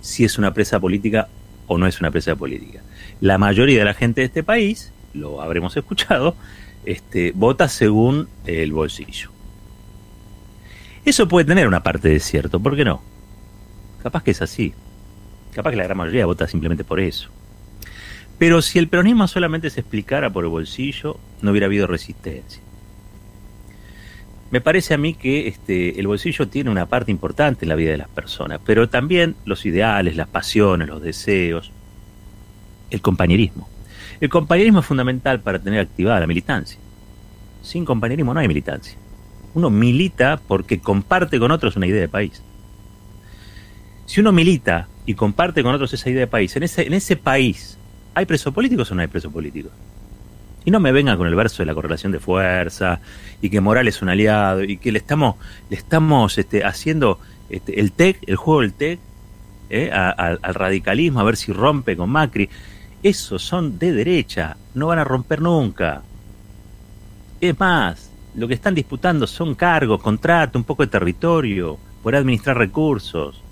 si 0.00 0.24
es 0.24 0.38
una 0.38 0.54
presa 0.54 0.80
política 0.80 1.28
o 1.66 1.78
no 1.78 1.86
es 1.86 2.00
una 2.00 2.10
presa 2.10 2.36
política. 2.36 2.80
La 3.20 3.38
mayoría 3.38 3.78
de 3.78 3.84
la 3.84 3.94
gente 3.94 4.20
de 4.20 4.26
este 4.26 4.42
país, 4.42 4.92
lo 5.12 5.40
habremos 5.40 5.76
escuchado, 5.78 6.36
este, 6.84 7.32
vota 7.34 7.68
según 7.68 8.28
el 8.46 8.72
bolsillo. 8.72 9.30
Eso 11.04 11.28
puede 11.28 11.44
tener 11.44 11.68
una 11.68 11.82
parte 11.82 12.08
de 12.08 12.20
cierto, 12.20 12.60
¿por 12.60 12.76
qué 12.76 12.84
no? 12.84 13.02
Capaz 14.02 14.22
que 14.22 14.30
es 14.30 14.42
así. 14.42 14.74
Capaz 15.52 15.70
que 15.70 15.76
la 15.76 15.84
gran 15.84 15.98
mayoría 15.98 16.26
vota 16.26 16.48
simplemente 16.48 16.84
por 16.84 16.98
eso. 16.98 17.30
Pero 18.38 18.62
si 18.62 18.78
el 18.78 18.88
peronismo 18.88 19.28
solamente 19.28 19.70
se 19.70 19.80
explicara 19.80 20.30
por 20.30 20.44
el 20.44 20.50
bolsillo, 20.50 21.18
no 21.40 21.50
hubiera 21.50 21.66
habido 21.66 21.86
resistencia. 21.86 22.63
Me 24.54 24.60
parece 24.60 24.94
a 24.94 24.98
mí 24.98 25.14
que 25.14 25.48
este, 25.48 25.98
el 25.98 26.06
bolsillo 26.06 26.46
tiene 26.46 26.70
una 26.70 26.86
parte 26.86 27.10
importante 27.10 27.64
en 27.64 27.70
la 27.70 27.74
vida 27.74 27.90
de 27.90 27.96
las 27.96 28.08
personas, 28.08 28.60
pero 28.64 28.88
también 28.88 29.34
los 29.44 29.66
ideales, 29.66 30.14
las 30.14 30.28
pasiones, 30.28 30.86
los 30.86 31.02
deseos, 31.02 31.72
el 32.88 33.00
compañerismo. 33.00 33.68
El 34.20 34.28
compañerismo 34.28 34.78
es 34.78 34.86
fundamental 34.86 35.40
para 35.40 35.58
tener 35.58 35.80
activada 35.80 36.20
la 36.20 36.28
militancia. 36.28 36.78
Sin 37.62 37.84
compañerismo 37.84 38.32
no 38.32 38.38
hay 38.38 38.46
militancia. 38.46 38.96
Uno 39.54 39.70
milita 39.70 40.40
porque 40.46 40.78
comparte 40.78 41.40
con 41.40 41.50
otros 41.50 41.74
una 41.74 41.88
idea 41.88 42.02
de 42.02 42.08
país. 42.08 42.40
Si 44.06 44.20
uno 44.20 44.30
milita 44.30 44.86
y 45.04 45.14
comparte 45.14 45.64
con 45.64 45.74
otros 45.74 45.92
esa 45.94 46.08
idea 46.10 46.20
de 46.20 46.26
país, 46.28 46.54
en 46.54 46.62
ese, 46.62 46.86
en 46.86 46.94
ese 46.94 47.16
país, 47.16 47.76
¿hay 48.14 48.24
presos 48.24 48.54
políticos 48.54 48.88
o 48.92 48.94
no 48.94 49.00
hay 49.00 49.08
presos 49.08 49.32
políticos? 49.32 49.72
Y 50.64 50.70
no 50.70 50.80
me 50.80 50.92
vengan 50.92 51.18
con 51.18 51.26
el 51.26 51.34
verso 51.34 51.62
de 51.62 51.66
la 51.66 51.74
correlación 51.74 52.12
de 52.12 52.20
fuerza 52.20 53.00
y 53.42 53.50
que 53.50 53.60
Morales 53.60 53.96
es 53.96 54.02
un 54.02 54.08
aliado 54.08 54.62
y 54.62 54.78
que 54.78 54.92
le 54.92 54.98
estamos, 54.98 55.36
le 55.68 55.76
estamos 55.76 56.38
este, 56.38 56.64
haciendo 56.64 57.18
este, 57.50 57.78
el 57.80 57.92
TEC, 57.92 58.18
el 58.26 58.36
juego 58.36 58.62
del 58.62 58.72
TEC, 58.72 59.00
eh, 59.70 59.90
al 59.90 60.54
radicalismo, 60.54 61.20
a 61.20 61.24
ver 61.24 61.36
si 61.36 61.52
rompe 61.52 61.96
con 61.96 62.10
Macri. 62.10 62.48
Esos 63.02 63.42
son 63.42 63.78
de 63.78 63.92
derecha, 63.92 64.56
no 64.74 64.86
van 64.86 64.98
a 64.98 65.04
romper 65.04 65.42
nunca. 65.42 66.02
Es 67.40 67.60
más, 67.60 68.10
lo 68.34 68.48
que 68.48 68.54
están 68.54 68.74
disputando 68.74 69.26
son 69.26 69.54
cargos, 69.54 70.00
contrato, 70.00 70.58
un 70.58 70.64
poco 70.64 70.82
de 70.82 70.90
territorio, 70.90 71.78
por 72.02 72.16
administrar 72.16 72.56
recursos. 72.56 73.43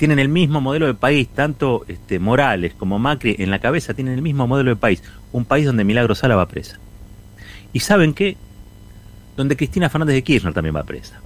Tienen 0.00 0.18
el 0.18 0.30
mismo 0.30 0.62
modelo 0.62 0.86
de 0.86 0.94
país, 0.94 1.28
tanto 1.28 1.84
este, 1.86 2.18
Morales 2.18 2.72
como 2.72 2.98
Macri 2.98 3.36
en 3.38 3.50
la 3.50 3.58
cabeza 3.58 3.92
tienen 3.92 4.14
el 4.14 4.22
mismo 4.22 4.46
modelo 4.46 4.70
de 4.70 4.76
país, 4.76 5.02
un 5.30 5.44
país 5.44 5.66
donde 5.66 5.84
Milagro 5.84 6.14
Sala 6.14 6.36
va 6.36 6.48
presa. 6.48 6.78
¿Y 7.74 7.80
saben 7.80 8.14
qué? 8.14 8.38
Donde 9.36 9.58
Cristina 9.58 9.90
Fernández 9.90 10.14
de 10.14 10.24
Kirchner 10.24 10.54
también 10.54 10.74
va 10.74 10.84
presa. 10.84 11.20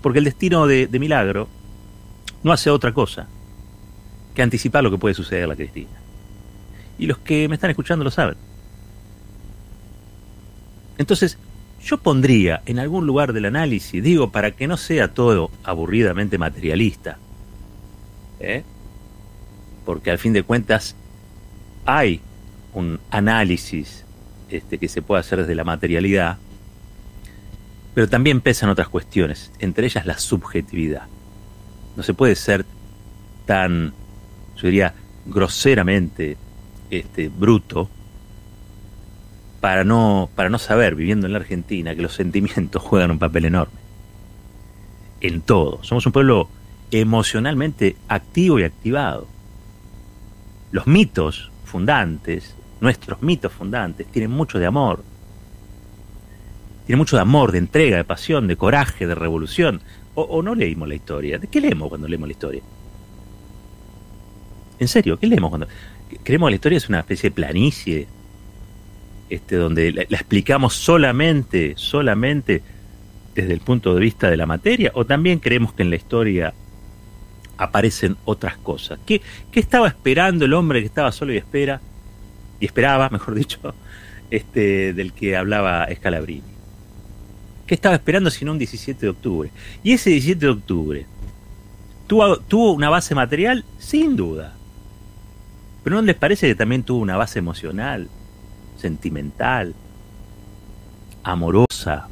Porque 0.00 0.20
el 0.20 0.24
destino 0.24 0.66
de, 0.66 0.86
de 0.86 0.98
Milagro 0.98 1.46
no 2.42 2.52
hace 2.52 2.70
otra 2.70 2.94
cosa 2.94 3.28
que 4.34 4.40
anticipar 4.40 4.82
lo 4.82 4.90
que 4.90 4.96
puede 4.96 5.14
suceder 5.14 5.44
a 5.44 5.48
la 5.48 5.56
Cristina. 5.56 5.90
Y 6.98 7.04
los 7.04 7.18
que 7.18 7.50
me 7.50 7.56
están 7.56 7.68
escuchando 7.68 8.02
lo 8.02 8.10
saben. 8.10 8.38
Entonces, 10.96 11.36
yo 11.84 11.98
pondría 11.98 12.62
en 12.64 12.78
algún 12.78 13.06
lugar 13.06 13.34
del 13.34 13.44
análisis, 13.44 14.02
digo, 14.02 14.32
para 14.32 14.52
que 14.52 14.66
no 14.66 14.78
sea 14.78 15.12
todo 15.12 15.50
aburridamente 15.64 16.38
materialista, 16.38 17.18
¿eh? 18.40 18.64
porque 19.86 20.10
al 20.10 20.18
fin 20.18 20.32
de 20.32 20.42
cuentas 20.42 20.96
hay 21.86 22.20
un 22.74 23.00
análisis 23.10 24.04
este, 24.50 24.76
que 24.78 24.88
se 24.88 25.00
puede 25.00 25.20
hacer 25.20 25.38
desde 25.38 25.54
la 25.54 25.64
materialidad, 25.64 26.36
pero 27.94 28.08
también 28.08 28.42
pesan 28.42 28.68
otras 28.68 28.88
cuestiones, 28.88 29.52
entre 29.60 29.86
ellas 29.86 30.04
la 30.04 30.18
subjetividad. 30.18 31.04
No 31.96 32.02
se 32.02 32.12
puede 32.12 32.34
ser 32.34 32.66
tan, 33.46 33.94
yo 34.56 34.66
diría, 34.66 34.92
groseramente 35.24 36.36
este, 36.90 37.28
bruto 37.28 37.88
para 39.60 39.84
no, 39.84 40.28
para 40.34 40.50
no 40.50 40.58
saber, 40.58 40.94
viviendo 40.96 41.26
en 41.26 41.32
la 41.32 41.38
Argentina, 41.38 41.94
que 41.94 42.02
los 42.02 42.14
sentimientos 42.14 42.82
juegan 42.82 43.12
un 43.12 43.18
papel 43.18 43.46
enorme. 43.46 43.80
En 45.20 45.40
todo. 45.40 45.82
Somos 45.82 46.04
un 46.04 46.12
pueblo 46.12 46.48
emocionalmente 46.90 47.96
activo 48.08 48.58
y 48.58 48.64
activado. 48.64 49.26
Los 50.70 50.86
mitos 50.86 51.50
fundantes, 51.64 52.54
nuestros 52.80 53.22
mitos 53.22 53.52
fundantes, 53.52 54.06
tienen 54.08 54.30
mucho 54.30 54.58
de 54.58 54.66
amor. 54.66 55.02
Tienen 56.86 56.98
mucho 56.98 57.16
de 57.16 57.22
amor, 57.22 57.52
de 57.52 57.58
entrega, 57.58 57.96
de 57.96 58.04
pasión, 58.04 58.46
de 58.46 58.56
coraje, 58.56 59.06
de 59.06 59.14
revolución. 59.14 59.80
O, 60.14 60.42
no 60.42 60.54
leímos 60.54 60.88
la 60.88 60.94
historia. 60.94 61.38
¿De 61.38 61.46
qué 61.46 61.60
leemos 61.60 61.88
cuando 61.88 62.08
leemos 62.08 62.28
la 62.28 62.32
historia? 62.32 62.62
En 64.78 64.88
serio, 64.88 65.18
¿qué 65.18 65.26
leemos 65.26 65.50
cuando... 65.50 65.68
Creemos 66.22 66.46
que 66.46 66.50
la 66.52 66.54
historia 66.54 66.78
es 66.78 66.88
una 66.88 67.00
especie 67.00 67.30
de 67.30 67.34
planicie 67.34 68.08
este, 69.28 69.56
donde 69.56 69.92
la, 69.92 70.02
explicamos 70.02 70.74
solamente, 70.74 71.74
solamente 71.76 72.62
desde 73.34 73.52
el 73.52 73.60
punto 73.60 73.94
de 73.94 74.00
vista 74.00 74.30
de 74.30 74.36
la 74.36 74.46
materia, 74.46 74.92
o 74.94 75.04
también 75.04 75.40
creemos 75.40 75.72
que 75.72 75.82
en 75.82 75.90
la 75.90 75.96
historia 75.96 76.54
aparecen 77.58 78.16
otras 78.24 78.56
cosas. 78.58 78.98
¿Qué, 79.06 79.20
¿Qué, 79.50 79.60
estaba 79.60 79.88
esperando 79.88 80.44
el 80.44 80.54
hombre 80.54 80.80
que 80.80 80.86
estaba 80.86 81.12
solo 81.12 81.32
y 81.32 81.36
espera, 81.36 81.80
y 82.60 82.66
esperaba, 82.66 83.08
mejor 83.12 83.34
dicho, 83.34 83.74
este, 84.30 84.92
del 84.92 85.12
que 85.12 85.36
hablaba 85.36 85.86
Scalabrini? 85.94 86.56
¿Qué 87.66 87.74
estaba 87.74 87.96
esperando 87.96 88.30
sino 88.30 88.52
un 88.52 88.58
17 88.58 89.00
de 89.00 89.08
octubre? 89.10 89.50
Y 89.82 89.92
ese 89.92 90.10
17 90.10 90.40
de 90.40 90.52
octubre 90.52 91.06
tuvo, 92.06 92.38
tuvo 92.38 92.72
una 92.72 92.90
base 92.90 93.14
material, 93.14 93.64
sin 93.78 94.14
duda. 94.14 94.54
Pero 95.82 95.96
¿no 95.96 96.02
les 96.02 96.16
parece 96.16 96.46
que 96.46 96.54
también 96.54 96.82
tuvo 96.84 97.00
una 97.00 97.16
base 97.16 97.38
emocional? 97.38 98.08
sentimental, 98.76 99.74
amorosa. 101.22 102.08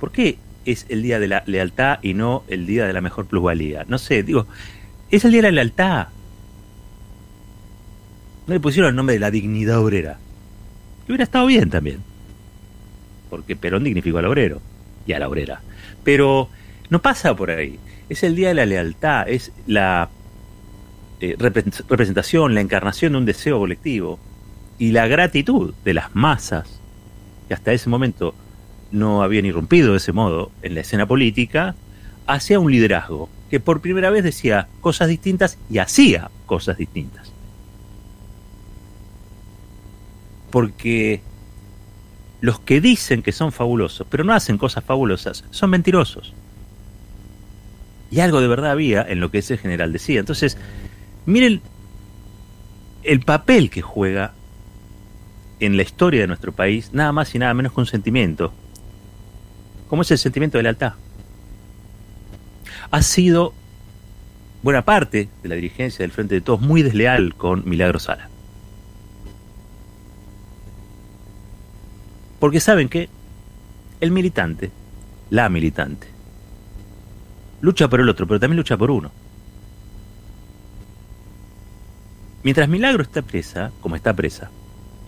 ¿Por 0.00 0.10
qué 0.10 0.38
es 0.64 0.86
el 0.88 1.02
día 1.02 1.18
de 1.18 1.28
la 1.28 1.42
lealtad 1.46 1.98
y 2.02 2.14
no 2.14 2.44
el 2.48 2.66
día 2.66 2.86
de 2.86 2.92
la 2.92 3.00
mejor 3.00 3.26
plusvalía? 3.26 3.84
No 3.88 3.98
sé, 3.98 4.22
digo, 4.22 4.46
es 5.10 5.24
el 5.24 5.32
día 5.32 5.42
de 5.42 5.48
la 5.48 5.56
lealtad. 5.56 6.08
No 8.46 8.54
le 8.54 8.60
pusieron 8.60 8.90
el 8.90 8.96
nombre 8.96 9.14
de 9.14 9.20
la 9.20 9.30
dignidad 9.30 9.78
obrera. 9.78 10.18
Y 11.06 11.12
hubiera 11.12 11.24
estado 11.24 11.46
bien 11.46 11.70
también. 11.70 12.00
Porque 13.30 13.56
Perón 13.56 13.84
dignificó 13.84 14.18
al 14.18 14.26
obrero 14.26 14.60
y 15.06 15.12
a 15.12 15.18
la 15.18 15.28
obrera. 15.28 15.60
Pero 16.04 16.48
no 16.90 17.00
pasa 17.00 17.34
por 17.34 17.50
ahí. 17.50 17.78
Es 18.08 18.22
el 18.22 18.34
día 18.34 18.48
de 18.48 18.54
la 18.54 18.66
lealtad, 18.66 19.28
es 19.28 19.52
la 19.66 20.10
eh, 21.20 21.36
representación, 21.38 22.54
la 22.54 22.60
encarnación 22.60 23.12
de 23.12 23.18
un 23.18 23.24
deseo 23.24 23.58
colectivo 23.58 24.18
y 24.78 24.90
la 24.90 25.06
gratitud 25.06 25.72
de 25.84 25.94
las 25.94 26.14
masas, 26.14 26.80
que 27.46 27.54
hasta 27.54 27.72
ese 27.72 27.88
momento 27.88 28.34
no 28.92 29.22
habían 29.22 29.46
irrumpido 29.46 29.92
de 29.92 29.96
ese 29.96 30.12
modo 30.12 30.50
en 30.62 30.74
la 30.74 30.82
escena 30.82 31.06
política, 31.06 31.74
hacia 32.26 32.60
un 32.60 32.70
liderazgo 32.70 33.28
que 33.50 33.60
por 33.60 33.80
primera 33.80 34.10
vez 34.10 34.24
decía 34.24 34.68
cosas 34.80 35.08
distintas 35.08 35.58
y 35.68 35.78
hacía 35.78 36.30
cosas 36.46 36.76
distintas. 36.76 37.32
Porque 40.50 41.22
los 42.40 42.60
que 42.60 42.80
dicen 42.80 43.22
que 43.22 43.32
son 43.32 43.52
fabulosos, 43.52 44.06
pero 44.10 44.24
no 44.24 44.32
hacen 44.32 44.58
cosas 44.58 44.84
fabulosas, 44.84 45.44
son 45.50 45.70
mentirosos. 45.70 46.32
Y 48.10 48.20
algo 48.20 48.40
de 48.40 48.48
verdad 48.48 48.70
había 48.70 49.02
en 49.02 49.20
lo 49.20 49.30
que 49.30 49.38
ese 49.38 49.56
general 49.56 49.92
decía. 49.92 50.20
Entonces, 50.20 50.58
miren 51.24 51.62
el 53.02 53.20
papel 53.20 53.70
que 53.70 53.80
juega 53.80 54.34
en 55.60 55.76
la 55.76 55.82
historia 55.82 56.20
de 56.20 56.26
nuestro 56.26 56.52
país 56.52 56.90
nada 56.92 57.12
más 57.12 57.34
y 57.34 57.38
nada 57.38 57.54
menos 57.54 57.72
que 57.72 57.80
un 57.80 57.86
sentimiento, 57.86 58.52
como 59.92 60.00
es 60.00 60.10
el 60.10 60.16
sentimiento 60.16 60.56
de 60.56 60.62
lealtad. 60.62 60.94
Ha 62.90 63.02
sido 63.02 63.52
buena 64.62 64.86
parte 64.86 65.28
de 65.42 65.48
la 65.50 65.54
dirigencia 65.54 66.02
del 66.02 66.12
Frente 66.12 66.34
de 66.34 66.40
Todos 66.40 66.62
muy 66.62 66.82
desleal 66.82 67.34
con 67.34 67.68
Milagro 67.68 67.98
Sala. 67.98 68.30
Porque 72.40 72.58
saben 72.58 72.88
que 72.88 73.10
el 74.00 74.12
militante, 74.12 74.70
la 75.28 75.50
militante, 75.50 76.06
lucha 77.60 77.86
por 77.86 78.00
el 78.00 78.08
otro, 78.08 78.26
pero 78.26 78.40
también 78.40 78.56
lucha 78.56 78.78
por 78.78 78.90
uno. 78.90 79.12
Mientras 82.42 82.66
Milagro 82.66 83.02
está 83.02 83.20
presa, 83.20 83.72
como 83.82 83.96
está 83.96 84.14
presa, 84.14 84.50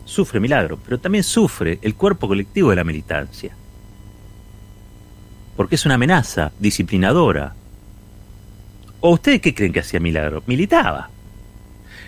sufre 0.05 0.41
milagro, 0.41 0.79
pero 0.85 0.99
también 0.99 1.25
sufre 1.25 1.79
el 1.81 1.95
cuerpo 1.95 2.29
colectivo 2.29 2.69
de 2.69 2.77
la 2.77 2.85
militancia. 2.85 3.57
Porque 5.57 5.77
es 5.77 5.87
una 5.87 5.95
amenaza 5.95 6.53
disciplinadora, 6.59 7.55
¿O 9.07 9.11
ustedes 9.11 9.43
qué 9.43 9.55
creen 9.55 9.71
que 9.71 9.81
hacía 9.81 10.01
Milagro? 10.01 10.43
Militaba. 10.47 11.11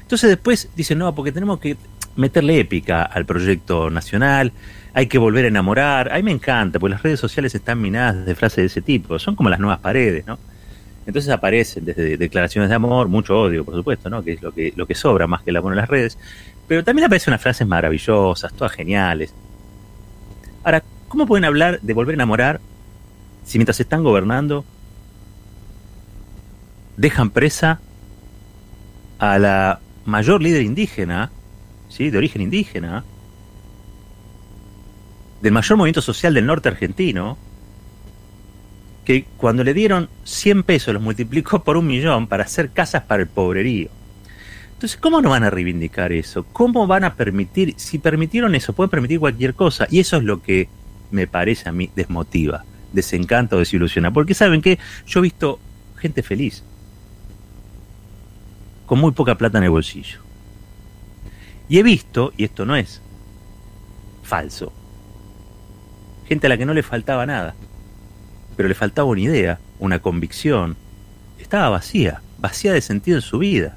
Entonces 0.00 0.30
después 0.30 0.70
dicen, 0.74 0.96
no, 0.96 1.14
porque 1.14 1.30
tenemos 1.30 1.60
que 1.60 1.76
meterle 2.16 2.58
épica 2.58 3.02
al 3.02 3.26
proyecto 3.26 3.90
nacional, 3.90 4.50
hay 4.94 5.06
que 5.06 5.18
volver 5.18 5.44
a 5.44 5.48
enamorar. 5.48 6.10
A 6.10 6.16
mí 6.16 6.22
me 6.22 6.30
encanta, 6.30 6.78
porque 6.78 6.92
las 6.92 7.02
redes 7.02 7.20
sociales 7.20 7.54
están 7.54 7.82
minadas 7.82 8.24
de 8.24 8.34
frases 8.34 8.56
de 8.56 8.64
ese 8.64 8.80
tipo, 8.80 9.18
son 9.18 9.36
como 9.36 9.50
las 9.50 9.60
nuevas 9.60 9.78
paredes, 9.80 10.26
¿no? 10.26 10.38
Entonces 11.06 11.30
aparecen 11.30 11.84
desde 11.84 12.16
declaraciones 12.16 12.70
de 12.70 12.76
amor, 12.76 13.08
mucho 13.08 13.38
odio, 13.38 13.62
por 13.62 13.74
supuesto, 13.74 14.08
¿no? 14.08 14.24
Que 14.24 14.32
es 14.32 14.40
lo 14.40 14.52
que, 14.52 14.72
lo 14.74 14.86
que 14.86 14.94
sobra 14.94 15.26
más 15.26 15.42
que 15.42 15.50
el 15.50 15.56
amor 15.58 15.74
en 15.74 15.76
las 15.76 15.90
redes. 15.90 16.16
Pero 16.66 16.82
también 16.82 17.04
aparecen 17.04 17.32
unas 17.32 17.42
frases 17.42 17.66
maravillosas, 17.66 18.54
todas 18.54 18.72
geniales. 18.72 19.34
Ahora, 20.64 20.82
¿cómo 21.08 21.26
pueden 21.26 21.44
hablar 21.44 21.78
de 21.82 21.92
volver 21.92 22.14
a 22.14 22.16
enamorar 22.16 22.58
si 23.46 23.58
mientras 23.58 23.80
están 23.80 24.02
gobernando 24.02 24.64
dejan 26.96 27.30
presa 27.30 27.80
a 29.18 29.38
la 29.38 29.80
mayor 30.04 30.42
líder 30.42 30.62
indígena, 30.62 31.30
¿sí? 31.88 32.10
de 32.10 32.18
origen 32.18 32.42
indígena, 32.42 33.04
del 35.40 35.52
mayor 35.52 35.78
movimiento 35.78 36.02
social 36.02 36.34
del 36.34 36.46
norte 36.46 36.68
argentino, 36.68 37.38
que 39.04 39.24
cuando 39.36 39.62
le 39.62 39.72
dieron 39.72 40.08
100 40.24 40.64
pesos 40.64 40.92
los 40.92 41.02
multiplicó 41.02 41.62
por 41.62 41.76
un 41.76 41.86
millón 41.86 42.26
para 42.26 42.44
hacer 42.44 42.70
casas 42.70 43.04
para 43.04 43.22
el 43.22 43.28
pobrerío. 43.28 43.88
Entonces, 44.72 44.98
¿cómo 44.98 45.22
no 45.22 45.30
van 45.30 45.44
a 45.44 45.50
reivindicar 45.50 46.12
eso? 46.12 46.44
¿Cómo 46.52 46.86
van 46.86 47.04
a 47.04 47.14
permitir, 47.14 47.74
si 47.78 47.98
permitieron 47.98 48.54
eso, 48.54 48.72
pueden 48.72 48.90
permitir 48.90 49.20
cualquier 49.20 49.54
cosa? 49.54 49.86
Y 49.90 50.00
eso 50.00 50.16
es 50.16 50.24
lo 50.24 50.42
que 50.42 50.68
me 51.12 51.26
parece 51.26 51.68
a 51.68 51.72
mí 51.72 51.90
desmotiva, 51.94 52.64
desencanta 52.96 53.54
o 53.54 53.60
desilusiona. 53.60 54.12
Porque 54.12 54.34
saben 54.34 54.60
que 54.60 54.80
yo 55.06 55.20
he 55.20 55.22
visto 55.22 55.60
gente 55.96 56.24
feliz, 56.24 56.64
con 58.86 58.98
muy 58.98 59.12
poca 59.12 59.36
plata 59.36 59.58
en 59.58 59.64
el 59.64 59.70
bolsillo. 59.70 60.18
Y 61.68 61.78
he 61.78 61.82
visto, 61.82 62.32
y 62.36 62.44
esto 62.44 62.64
no 62.66 62.74
es 62.74 63.00
falso, 64.22 64.72
gente 66.28 66.46
a 66.46 66.50
la 66.50 66.58
que 66.58 66.66
no 66.66 66.74
le 66.74 66.82
faltaba 66.82 67.26
nada, 67.26 67.54
pero 68.56 68.68
le 68.68 68.74
faltaba 68.74 69.08
una 69.08 69.20
idea, 69.20 69.60
una 69.78 70.00
convicción. 70.00 70.76
Estaba 71.38 71.68
vacía, 71.68 72.22
vacía 72.38 72.72
de 72.72 72.80
sentido 72.80 73.18
en 73.18 73.22
su 73.22 73.38
vida. 73.38 73.76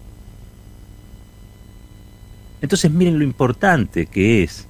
Entonces 2.62 2.92
miren 2.92 3.20
lo 3.20 3.24
importante 3.24 4.06
que 4.06 4.44
es 4.44 4.68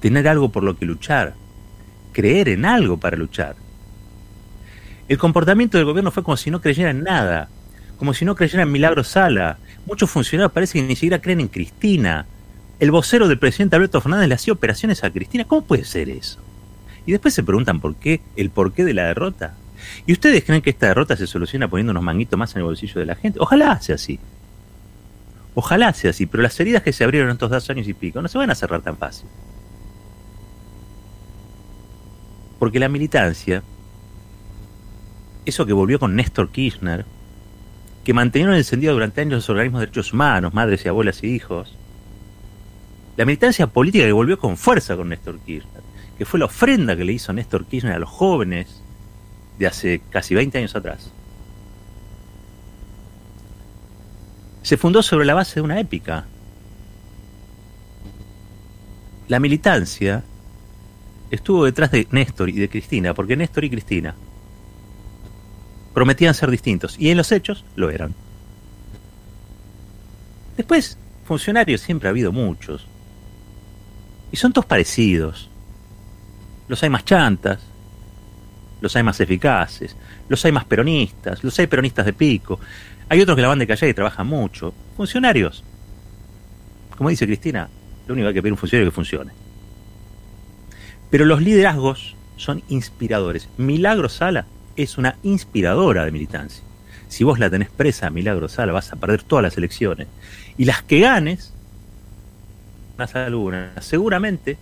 tener 0.00 0.26
algo 0.26 0.50
por 0.50 0.64
lo 0.64 0.76
que 0.76 0.84
luchar, 0.84 1.34
creer 2.12 2.48
en 2.48 2.64
algo 2.64 2.98
para 2.98 3.16
luchar. 3.16 3.56
El 5.08 5.18
comportamiento 5.18 5.76
del 5.76 5.86
gobierno 5.86 6.10
fue 6.10 6.22
como 6.22 6.36
si 6.36 6.50
no 6.50 6.60
creyera 6.60 6.90
en 6.90 7.02
nada, 7.02 7.48
como 7.98 8.14
si 8.14 8.24
no 8.24 8.34
creyera 8.34 8.62
en 8.62 8.72
Milagro 8.72 9.04
Sala. 9.04 9.58
Muchos 9.86 10.10
funcionarios 10.10 10.52
parece 10.52 10.78
que 10.78 10.86
ni 10.86 10.94
siquiera 10.94 11.20
creen 11.20 11.40
en 11.40 11.48
Cristina. 11.48 12.26
El 12.78 12.90
vocero 12.90 13.28
del 13.28 13.38
presidente 13.38 13.76
Alberto 13.76 14.00
Fernández 14.00 14.28
le 14.28 14.34
hacía 14.34 14.52
operaciones 14.52 15.04
a 15.04 15.10
Cristina. 15.10 15.44
¿Cómo 15.44 15.64
puede 15.64 15.84
ser 15.84 16.08
eso? 16.08 16.40
Y 17.06 17.12
después 17.12 17.34
se 17.34 17.42
preguntan 17.42 17.80
por 17.80 17.96
qué, 17.96 18.20
el 18.36 18.50
porqué 18.50 18.84
de 18.84 18.94
la 18.94 19.04
derrota. 19.04 19.54
¿Y 20.06 20.12
ustedes 20.12 20.44
creen 20.44 20.62
que 20.62 20.70
esta 20.70 20.86
derrota 20.86 21.16
se 21.16 21.26
soluciona 21.26 21.68
poniendo 21.68 21.90
unos 21.90 22.02
manguitos 22.02 22.38
más 22.38 22.54
en 22.54 22.58
el 22.58 22.64
bolsillo 22.64 23.00
de 23.00 23.06
la 23.06 23.16
gente? 23.16 23.38
Ojalá 23.40 23.80
sea 23.80 23.96
así. 23.96 24.18
Ojalá 25.54 25.92
sea 25.92 26.10
así, 26.10 26.26
pero 26.26 26.42
las 26.42 26.58
heridas 26.58 26.82
que 26.82 26.92
se 26.92 27.04
abrieron 27.04 27.28
en 27.28 27.34
estos 27.34 27.50
dos 27.50 27.68
años 27.70 27.86
y 27.86 27.94
pico 27.94 28.22
no 28.22 28.28
se 28.28 28.38
van 28.38 28.50
a 28.50 28.54
cerrar 28.54 28.80
tan 28.80 28.96
fácil. 28.96 29.28
Porque 32.62 32.78
la 32.78 32.88
militancia, 32.88 33.64
eso 35.44 35.66
que 35.66 35.72
volvió 35.72 35.98
con 35.98 36.14
Néstor 36.14 36.52
Kirchner, 36.52 37.04
que 38.04 38.14
mantenieron 38.14 38.54
encendido 38.54 38.92
durante 38.92 39.20
años 39.20 39.34
los 39.34 39.50
organismos 39.50 39.80
de 39.80 39.86
derechos 39.86 40.12
humanos, 40.12 40.54
madres 40.54 40.84
y 40.84 40.88
abuelas 40.88 41.24
y 41.24 41.26
hijos. 41.26 41.76
La 43.16 43.24
militancia 43.24 43.66
política 43.66 44.04
que 44.04 44.12
volvió 44.12 44.38
con 44.38 44.56
fuerza 44.56 44.94
con 44.94 45.08
Néstor 45.08 45.40
Kirchner, 45.40 45.82
que 46.16 46.24
fue 46.24 46.38
la 46.38 46.46
ofrenda 46.46 46.94
que 46.94 47.02
le 47.02 47.14
hizo 47.14 47.32
Néstor 47.32 47.66
Kirchner 47.66 47.94
a 47.94 47.98
los 47.98 48.08
jóvenes 48.08 48.80
de 49.58 49.66
hace 49.66 50.00
casi 50.10 50.36
20 50.36 50.58
años 50.58 50.76
atrás. 50.76 51.10
Se 54.62 54.76
fundó 54.76 55.02
sobre 55.02 55.26
la 55.26 55.34
base 55.34 55.56
de 55.56 55.62
una 55.62 55.80
épica. 55.80 56.26
La 59.26 59.40
militancia 59.40 60.22
estuvo 61.32 61.64
detrás 61.64 61.90
de 61.90 62.06
Néstor 62.10 62.50
y 62.50 62.52
de 62.52 62.68
Cristina, 62.68 63.14
porque 63.14 63.36
Néstor 63.36 63.64
y 63.64 63.70
Cristina 63.70 64.14
prometían 65.94 66.34
ser 66.34 66.50
distintos 66.50 66.96
y 66.98 67.10
en 67.10 67.16
los 67.16 67.32
hechos 67.32 67.64
lo 67.74 67.90
eran. 67.90 68.14
Después, 70.56 70.98
funcionarios 71.24 71.80
siempre 71.80 72.08
ha 72.08 72.10
habido 72.10 72.32
muchos. 72.32 72.86
Y 74.30 74.36
son 74.36 74.52
todos 74.52 74.66
parecidos. 74.66 75.48
Los 76.68 76.82
hay 76.82 76.90
más 76.90 77.04
chantas, 77.04 77.60
los 78.82 78.94
hay 78.94 79.02
más 79.02 79.18
eficaces, 79.20 79.96
los 80.28 80.44
hay 80.44 80.52
más 80.52 80.66
peronistas, 80.66 81.42
los 81.42 81.58
hay 81.58 81.66
peronistas 81.66 82.04
de 82.04 82.12
pico. 82.12 82.60
Hay 83.08 83.20
otros 83.22 83.36
que 83.36 83.42
la 83.42 83.48
van 83.48 83.58
de 83.58 83.66
calle 83.66 83.88
y 83.88 83.94
trabajan 83.94 84.26
mucho. 84.26 84.74
Funcionarios. 84.96 85.64
Como 86.96 87.08
dice 87.08 87.26
Cristina, 87.26 87.68
lo 88.06 88.12
único 88.12 88.26
que 88.26 88.28
hay 88.28 88.34
que 88.34 88.42
pedir 88.42 88.52
un 88.52 88.58
funcionario 88.58 88.90
que 88.90 88.94
funcione. 88.94 89.41
Pero 91.12 91.26
los 91.26 91.42
liderazgos 91.42 92.16
son 92.38 92.62
inspiradores. 92.70 93.50
Milagro 93.58 94.08
Sala 94.08 94.46
es 94.76 94.96
una 94.96 95.16
inspiradora 95.22 96.06
de 96.06 96.10
militancia. 96.10 96.64
Si 97.08 97.22
vos 97.22 97.38
la 97.38 97.50
tenés 97.50 97.68
presa, 97.68 98.08
Milagro 98.08 98.48
Sala, 98.48 98.72
vas 98.72 98.90
a 98.94 98.96
perder 98.96 99.22
todas 99.22 99.42
las 99.42 99.58
elecciones. 99.58 100.08
Y 100.56 100.64
las 100.64 100.82
que 100.82 101.00
ganes, 101.00 101.52
más 102.96 103.14
alguna, 103.14 103.74
seguramente 103.82 104.56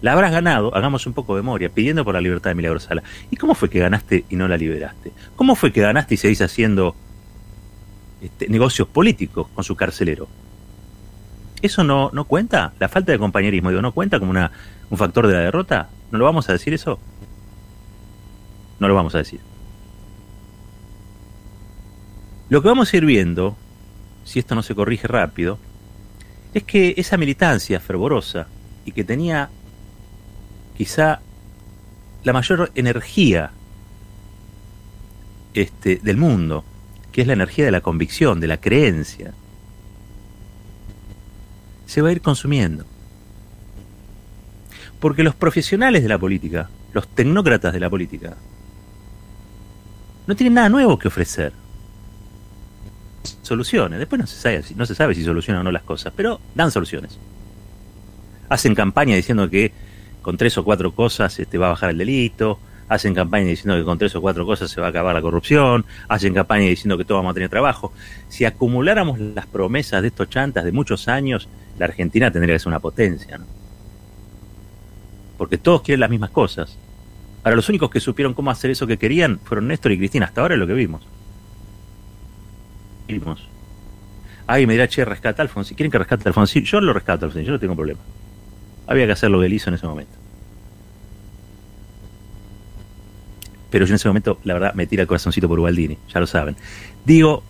la 0.00 0.12
habrás 0.12 0.30
ganado, 0.30 0.72
hagamos 0.76 1.08
un 1.08 1.12
poco 1.12 1.34
de 1.34 1.42
memoria, 1.42 1.70
pidiendo 1.70 2.04
por 2.04 2.14
la 2.14 2.20
libertad 2.20 2.50
de 2.50 2.54
Milagro 2.54 2.78
Sala. 2.78 3.02
¿Y 3.28 3.34
cómo 3.34 3.56
fue 3.56 3.68
que 3.68 3.80
ganaste 3.80 4.26
y 4.30 4.36
no 4.36 4.46
la 4.46 4.56
liberaste? 4.56 5.10
¿Cómo 5.34 5.56
fue 5.56 5.72
que 5.72 5.80
ganaste 5.80 6.14
y 6.14 6.18
seguís 6.18 6.40
haciendo 6.40 6.94
este, 8.22 8.48
negocios 8.48 8.86
políticos 8.86 9.48
con 9.52 9.64
su 9.64 9.74
carcelero? 9.74 10.28
¿Eso 11.62 11.84
no, 11.84 12.10
no 12.12 12.24
cuenta? 12.24 12.72
¿La 12.78 12.88
falta 12.88 13.12
de 13.12 13.18
compañerismo 13.18 13.70
digo, 13.70 13.82
no 13.82 13.92
cuenta 13.92 14.18
como 14.18 14.30
una, 14.30 14.50
un 14.90 14.98
factor 14.98 15.26
de 15.26 15.34
la 15.34 15.40
derrota? 15.40 15.88
¿No 16.10 16.18
lo 16.18 16.24
vamos 16.24 16.48
a 16.48 16.52
decir 16.52 16.72
eso? 16.72 16.98
No 18.78 18.88
lo 18.88 18.94
vamos 18.94 19.14
a 19.14 19.18
decir. 19.18 19.40
Lo 22.48 22.62
que 22.62 22.68
vamos 22.68 22.92
a 22.92 22.96
ir 22.96 23.04
viendo, 23.04 23.56
si 24.24 24.38
esto 24.38 24.54
no 24.54 24.62
se 24.62 24.74
corrige 24.74 25.06
rápido, 25.06 25.58
es 26.54 26.64
que 26.64 26.94
esa 26.96 27.16
militancia 27.16 27.80
fervorosa 27.80 28.46
y 28.84 28.92
que 28.92 29.04
tenía 29.04 29.50
quizá 30.76 31.20
la 32.24 32.32
mayor 32.32 32.70
energía 32.74 33.50
este, 35.54 35.96
del 35.96 36.16
mundo, 36.16 36.64
que 37.12 37.22
es 37.22 37.26
la 37.26 37.32
energía 37.34 37.64
de 37.64 37.70
la 37.70 37.80
convicción, 37.80 38.40
de 38.40 38.46
la 38.46 38.58
creencia, 38.58 39.34
se 41.88 42.02
va 42.02 42.10
a 42.10 42.12
ir 42.12 42.20
consumiendo. 42.20 42.84
Porque 45.00 45.22
los 45.22 45.34
profesionales 45.34 46.02
de 46.02 46.08
la 46.08 46.18
política, 46.18 46.68
los 46.92 47.08
tecnócratas 47.08 47.72
de 47.72 47.80
la 47.80 47.88
política, 47.88 48.36
no 50.26 50.36
tienen 50.36 50.54
nada 50.54 50.68
nuevo 50.68 50.98
que 50.98 51.08
ofrecer. 51.08 51.52
Soluciones. 53.40 53.98
Después 53.98 54.20
no 54.20 54.26
se 54.26 54.36
sabe, 54.36 54.62
no 54.76 54.84
se 54.84 54.94
sabe 54.94 55.14
si 55.14 55.24
solucionan 55.24 55.62
o 55.62 55.64
no 55.64 55.72
las 55.72 55.82
cosas, 55.82 56.12
pero 56.14 56.40
dan 56.54 56.70
soluciones. 56.70 57.18
Hacen 58.50 58.74
campaña 58.74 59.16
diciendo 59.16 59.48
que 59.48 59.72
con 60.20 60.36
tres 60.36 60.58
o 60.58 60.64
cuatro 60.64 60.92
cosas 60.92 61.38
este, 61.38 61.56
va 61.56 61.68
a 61.68 61.70
bajar 61.70 61.88
el 61.88 61.98
delito, 61.98 62.58
hacen 62.90 63.14
campaña 63.14 63.46
diciendo 63.46 63.76
que 63.78 63.84
con 63.84 63.96
tres 63.96 64.14
o 64.14 64.20
cuatro 64.20 64.44
cosas 64.44 64.70
se 64.70 64.78
va 64.82 64.88
a 64.88 64.90
acabar 64.90 65.14
la 65.14 65.22
corrupción, 65.22 65.86
hacen 66.06 66.34
campaña 66.34 66.66
diciendo 66.66 66.98
que 66.98 67.06
todos 67.06 67.20
vamos 67.20 67.30
a 67.30 67.34
tener 67.34 67.48
trabajo. 67.48 67.94
Si 68.28 68.44
acumuláramos 68.44 69.18
las 69.18 69.46
promesas 69.46 70.02
de 70.02 70.08
estos 70.08 70.28
chantas 70.28 70.66
de 70.66 70.72
muchos 70.72 71.08
años, 71.08 71.48
la 71.78 71.86
Argentina 71.86 72.30
tendría 72.30 72.54
que 72.54 72.58
ser 72.58 72.68
una 72.68 72.80
potencia, 72.80 73.38
¿no? 73.38 73.46
Porque 75.36 75.56
todos 75.56 75.82
quieren 75.82 76.00
las 76.00 76.10
mismas 76.10 76.30
cosas. 76.30 76.76
Ahora, 77.44 77.56
los 77.56 77.68
únicos 77.68 77.90
que 77.90 78.00
supieron 78.00 78.34
cómo 78.34 78.50
hacer 78.50 78.70
eso 78.70 78.86
que 78.86 78.98
querían 78.98 79.38
fueron 79.38 79.68
Néstor 79.68 79.92
y 79.92 79.98
Cristina. 79.98 80.26
Hasta 80.26 80.40
ahora 80.40 80.54
es 80.54 80.60
lo 80.60 80.66
que 80.66 80.74
vimos. 80.74 81.06
Vimos. 83.06 83.48
Ay, 84.46 84.66
me 84.66 84.72
dirá, 84.72 84.88
che, 84.88 85.04
rescata 85.04 85.42
a 85.42 85.44
Alfonsín. 85.44 85.76
¿Quieren 85.76 85.90
que 85.92 85.98
rescate 85.98 86.24
a 86.26 86.30
Alfonsín? 86.30 86.64
Yo 86.64 86.80
lo 86.80 86.92
rescato 86.92 87.24
a 87.24 87.26
Alfonsín, 87.26 87.46
yo 87.46 87.52
no 87.52 87.60
tengo 87.60 87.76
problema. 87.76 88.00
Había 88.86 89.06
que 89.06 89.12
hacer 89.12 89.30
lo 89.30 89.40
que 89.40 89.46
él 89.46 89.52
hizo 89.52 89.70
en 89.70 89.74
ese 89.74 89.86
momento. 89.86 90.12
Pero 93.70 93.84
yo 93.84 93.92
en 93.92 93.96
ese 93.96 94.08
momento, 94.08 94.40
la 94.44 94.54
verdad, 94.54 94.74
me 94.74 94.86
tira 94.86 95.02
el 95.02 95.06
corazoncito 95.06 95.46
por 95.46 95.60
Ubaldini, 95.60 95.98
ya 96.12 96.20
lo 96.20 96.26
saben. 96.26 96.56
Digo, 97.04 97.42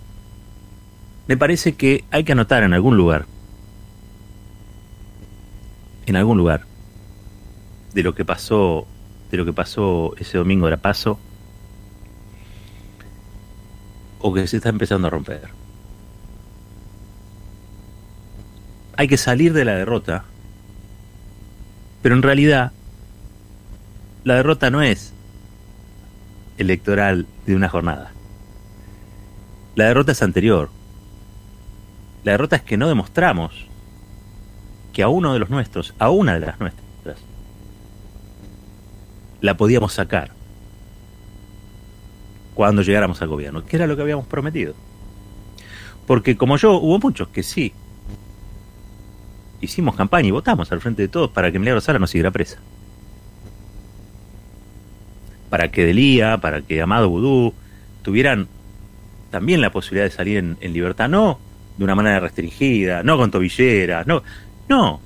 me 1.28 1.36
parece 1.36 1.74
que 1.74 2.04
hay 2.10 2.24
que 2.24 2.32
anotar 2.32 2.64
en 2.64 2.72
algún 2.72 2.96
lugar, 2.96 3.26
en 6.10 6.16
algún 6.16 6.38
lugar, 6.38 6.64
de 7.94 8.02
lo 8.02 8.14
que 8.14 8.24
pasó 8.24 8.86
de 9.30 9.36
lo 9.36 9.44
que 9.44 9.52
pasó 9.52 10.14
ese 10.16 10.38
domingo 10.38 10.68
de 10.68 10.78
Paso, 10.78 11.18
o 14.20 14.32
que 14.32 14.46
se 14.46 14.56
está 14.56 14.68
empezando 14.68 15.06
a 15.08 15.10
romper. 15.10 15.48
Hay 18.96 19.06
que 19.06 19.16
salir 19.16 19.52
de 19.52 19.64
la 19.64 19.74
derrota, 19.74 20.24
pero 22.02 22.14
en 22.14 22.22
realidad 22.22 22.72
la 24.24 24.34
derrota 24.34 24.70
no 24.70 24.82
es 24.82 25.12
electoral 26.56 27.26
de 27.46 27.54
una 27.54 27.68
jornada. 27.68 28.12
La 29.76 29.84
derrota 29.84 30.12
es 30.12 30.22
anterior. 30.22 30.70
La 32.24 32.32
derrota 32.32 32.56
es 32.56 32.62
que 32.62 32.76
no 32.76 32.88
demostramos 32.88 33.68
que 34.98 35.04
a 35.04 35.08
uno 35.08 35.32
de 35.32 35.38
los 35.38 35.48
nuestros, 35.48 35.94
a 36.00 36.10
una 36.10 36.34
de 36.34 36.40
las 36.40 36.58
nuestras, 36.58 37.18
la 39.40 39.56
podíamos 39.56 39.92
sacar 39.92 40.32
cuando 42.52 42.82
llegáramos 42.82 43.22
al 43.22 43.28
gobierno, 43.28 43.64
que 43.64 43.76
era 43.76 43.86
lo 43.86 43.94
que 43.94 44.02
habíamos 44.02 44.26
prometido. 44.26 44.74
Porque 46.04 46.36
como 46.36 46.56
yo, 46.56 46.72
hubo 46.80 46.98
muchos 46.98 47.28
que 47.28 47.44
sí. 47.44 47.72
Hicimos 49.60 49.94
campaña 49.94 50.26
y 50.26 50.32
votamos 50.32 50.72
al 50.72 50.80
frente 50.80 51.02
de 51.02 51.08
todos 51.08 51.30
para 51.30 51.52
que 51.52 51.60
Milagro 51.60 51.80
Sala 51.80 52.00
no 52.00 52.08
siguiera 52.08 52.32
presa. 52.32 52.58
Para 55.48 55.70
que 55.70 55.86
Delía, 55.86 56.38
para 56.38 56.62
que 56.62 56.82
Amado 56.82 57.08
Vudú 57.08 57.54
tuvieran 58.02 58.48
también 59.30 59.60
la 59.60 59.70
posibilidad 59.70 60.06
de 60.06 60.10
salir 60.10 60.38
en, 60.38 60.56
en 60.60 60.72
libertad, 60.72 61.08
no 61.08 61.38
de 61.76 61.84
una 61.84 61.94
manera 61.94 62.18
restringida, 62.18 63.04
no 63.04 63.16
con 63.16 63.30
tobilleras, 63.30 64.04
no, 64.08 64.24
no, 64.68 65.00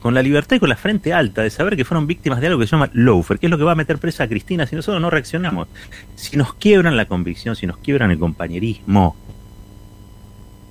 con 0.00 0.14
la 0.14 0.22
libertad 0.22 0.56
y 0.56 0.60
con 0.60 0.70
la 0.70 0.76
frente 0.76 1.12
alta 1.12 1.42
de 1.42 1.50
saber 1.50 1.76
que 1.76 1.84
fueron 1.84 2.06
víctimas 2.06 2.40
de 2.40 2.46
algo 2.46 2.58
que 2.58 2.66
se 2.66 2.72
llama 2.72 2.90
loafer, 2.94 3.38
que 3.38 3.46
es 3.46 3.50
lo 3.50 3.58
que 3.58 3.64
va 3.64 3.72
a 3.72 3.76
meter 3.76 3.98
presa 3.98 4.24
a 4.24 4.28
Cristina 4.28 4.66
si 4.66 4.74
nosotros 4.74 5.00
no 5.00 5.10
reaccionamos. 5.10 5.68
Si 6.16 6.36
nos 6.36 6.54
quiebran 6.54 6.96
la 6.96 7.04
convicción, 7.04 7.54
si 7.54 7.66
nos 7.66 7.76
quiebran 7.76 8.10
el 8.10 8.18
compañerismo, 8.18 9.14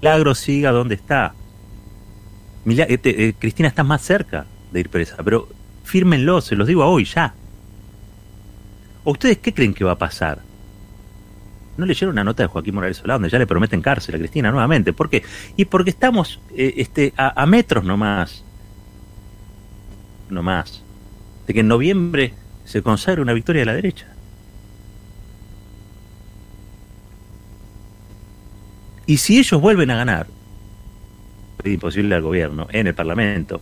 Milagro 0.01 0.33
siga 0.33 0.71
donde 0.71 0.95
está. 0.95 1.33
Este, 2.65 3.27
eh, 3.27 3.35
Cristina 3.37 3.67
está 3.67 3.83
más 3.83 4.01
cerca 4.01 4.45
de 4.71 4.79
ir 4.79 4.89
presa, 4.89 5.17
pero 5.23 5.47
fírmenlo, 5.83 6.41
se 6.41 6.55
los 6.55 6.67
digo 6.67 6.83
a 6.83 6.87
hoy 6.87 7.05
ya. 7.05 7.33
¿O 9.03 9.11
ustedes 9.11 9.37
qué 9.37 9.53
creen 9.53 9.73
que 9.73 9.83
va 9.83 9.91
a 9.93 9.97
pasar? 9.97 10.39
¿No 11.79 11.85
leyeron 11.85 12.13
una 12.13 12.23
nota 12.23 12.43
de 12.43 12.47
Joaquín 12.47 12.75
Morales 12.75 12.97
Solá 12.97 13.13
donde 13.13 13.29
ya 13.29 13.39
le 13.39 13.47
prometen 13.47 13.81
cárcel 13.81 14.15
a 14.15 14.17
Cristina 14.19 14.51
nuevamente? 14.51 14.93
¿Por 14.93 15.09
qué? 15.09 15.23
Y 15.57 15.65
porque 15.65 15.89
estamos 15.89 16.39
eh, 16.55 16.75
este, 16.77 17.13
a, 17.17 17.41
a 17.41 17.45
metros 17.45 17.83
nomás 17.83 18.43
no 20.29 20.43
más, 20.43 20.83
de 21.47 21.53
que 21.53 21.59
en 21.61 21.67
noviembre 21.67 22.33
se 22.65 22.81
consagre 22.81 23.21
una 23.21 23.33
victoria 23.33 23.61
de 23.61 23.65
la 23.65 23.73
derecha. 23.73 24.07
Y 29.05 29.17
si 29.17 29.39
ellos 29.39 29.59
vuelven 29.59 29.89
a 29.89 29.95
ganar, 29.95 30.27
es 31.63 31.73
imposible 31.73 32.13
al 32.15 32.21
gobierno, 32.21 32.67
en 32.71 32.87
el 32.87 32.93
Parlamento, 32.93 33.59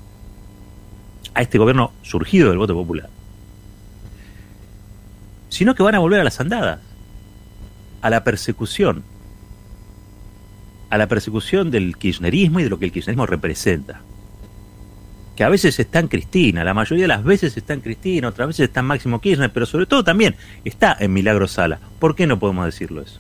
a 1.34 1.42
este 1.42 1.58
gobierno 1.58 1.94
surgido 2.02 2.50
del 2.50 2.58
voto 2.58 2.74
popular, 2.74 3.10
sino 5.50 5.74
que 5.74 5.84
van 5.84 5.96
a 5.96 6.00
volver 6.00 6.20
a 6.20 6.26
las 6.26 6.40
andadas, 6.42 6.82
a 8.02 8.10
la 8.10 8.24
persecución, 8.24 9.04
a 10.90 10.98
la 10.98 11.08
persecución 11.08 11.72
del 11.72 11.98
kirchnerismo 11.98 12.60
y 12.60 12.64
de 12.64 12.70
lo 12.70 12.80
que 12.80 12.86
el 12.86 12.92
kirchnerismo 12.92 13.26
representa 13.26 14.02
que 15.38 15.44
a 15.44 15.50
veces 15.50 15.80
está 15.80 16.00
en 16.00 16.08
Cristina, 16.08 16.64
la 16.64 16.74
mayoría 16.74 17.04
de 17.04 17.10
las 17.10 17.24
veces 17.24 17.56
está 17.56 17.76
en 17.76 17.82
Cristina, 17.82 18.30
otras 18.30 18.48
veces 18.48 18.70
está 18.70 18.80
en 18.80 18.88
Máximo 18.88 19.22
Kirchner, 19.22 19.54
pero 19.54 19.68
sobre 19.68 19.86
todo 19.86 20.04
también 20.04 20.36
está 20.66 20.98
en 21.00 21.14
Milagro 21.14 21.48
Sala. 21.48 21.80
¿Por 22.00 22.16
qué 22.16 22.26
no 22.26 22.40
podemos 22.40 22.66
decirlo 22.66 23.04
eso? 23.04 23.20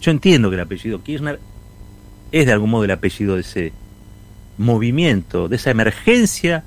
Yo 0.00 0.12
entiendo 0.12 0.48
que 0.48 0.54
el 0.54 0.62
apellido 0.62 1.02
Kirchner 1.02 1.40
es 2.30 2.46
de 2.46 2.52
algún 2.52 2.70
modo 2.70 2.84
el 2.84 2.92
apellido 2.92 3.34
de 3.34 3.40
ese 3.40 3.72
movimiento, 4.58 5.48
de 5.48 5.56
esa 5.56 5.72
emergencia 5.72 6.62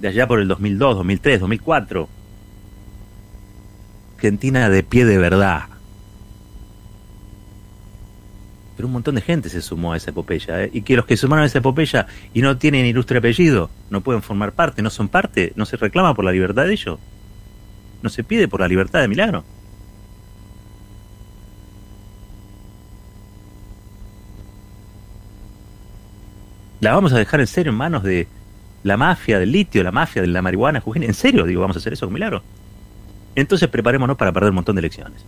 de 0.00 0.08
allá 0.08 0.26
por 0.26 0.40
el 0.40 0.48
2002, 0.48 0.96
2003, 0.96 1.40
2004. 1.40 2.08
Argentina 4.16 4.68
de 4.68 4.82
pie 4.82 5.04
de 5.04 5.18
verdad 5.18 5.70
pero 8.80 8.88
un 8.88 8.94
montón 8.94 9.14
de 9.14 9.20
gente 9.20 9.50
se 9.50 9.60
sumó 9.60 9.92
a 9.92 9.98
esa 9.98 10.08
epopeya. 10.08 10.64
¿eh? 10.64 10.70
Y 10.72 10.80
que 10.80 10.96
los 10.96 11.04
que 11.04 11.18
sumaron 11.18 11.42
a 11.42 11.46
esa 11.46 11.58
epopeya 11.58 12.06
y 12.32 12.40
no 12.40 12.56
tienen 12.56 12.86
ilustre 12.86 13.18
apellido, 13.18 13.68
no 13.90 14.00
pueden 14.00 14.22
formar 14.22 14.52
parte, 14.52 14.80
no 14.80 14.88
son 14.88 15.08
parte, 15.10 15.52
no 15.54 15.66
se 15.66 15.76
reclama 15.76 16.14
por 16.14 16.24
la 16.24 16.32
libertad 16.32 16.64
de 16.64 16.72
ellos. 16.72 16.98
No 18.00 18.08
se 18.08 18.24
pide 18.24 18.48
por 18.48 18.60
la 18.60 18.68
libertad 18.68 19.02
de 19.02 19.08
Milagro. 19.08 19.44
¿La 26.80 26.94
vamos 26.94 27.12
a 27.12 27.18
dejar 27.18 27.40
en 27.40 27.48
serio 27.48 27.72
en 27.72 27.76
manos 27.76 28.02
de 28.02 28.28
la 28.82 28.96
mafia 28.96 29.38
del 29.38 29.52
litio, 29.52 29.82
la 29.82 29.92
mafia 29.92 30.22
de 30.22 30.28
la 30.28 30.42
marihuana, 30.42 30.82
¿En 30.94 31.14
serio? 31.14 31.44
Digo, 31.44 31.60
¿vamos 31.60 31.76
a 31.76 31.80
hacer 31.80 31.92
eso 31.92 32.06
con 32.06 32.14
Milagro? 32.14 32.42
Entonces 33.34 33.68
preparémonos 33.68 34.16
para 34.16 34.32
perder 34.32 34.50
un 34.50 34.56
montón 34.56 34.76
de 34.76 34.80
elecciones. 34.80 35.24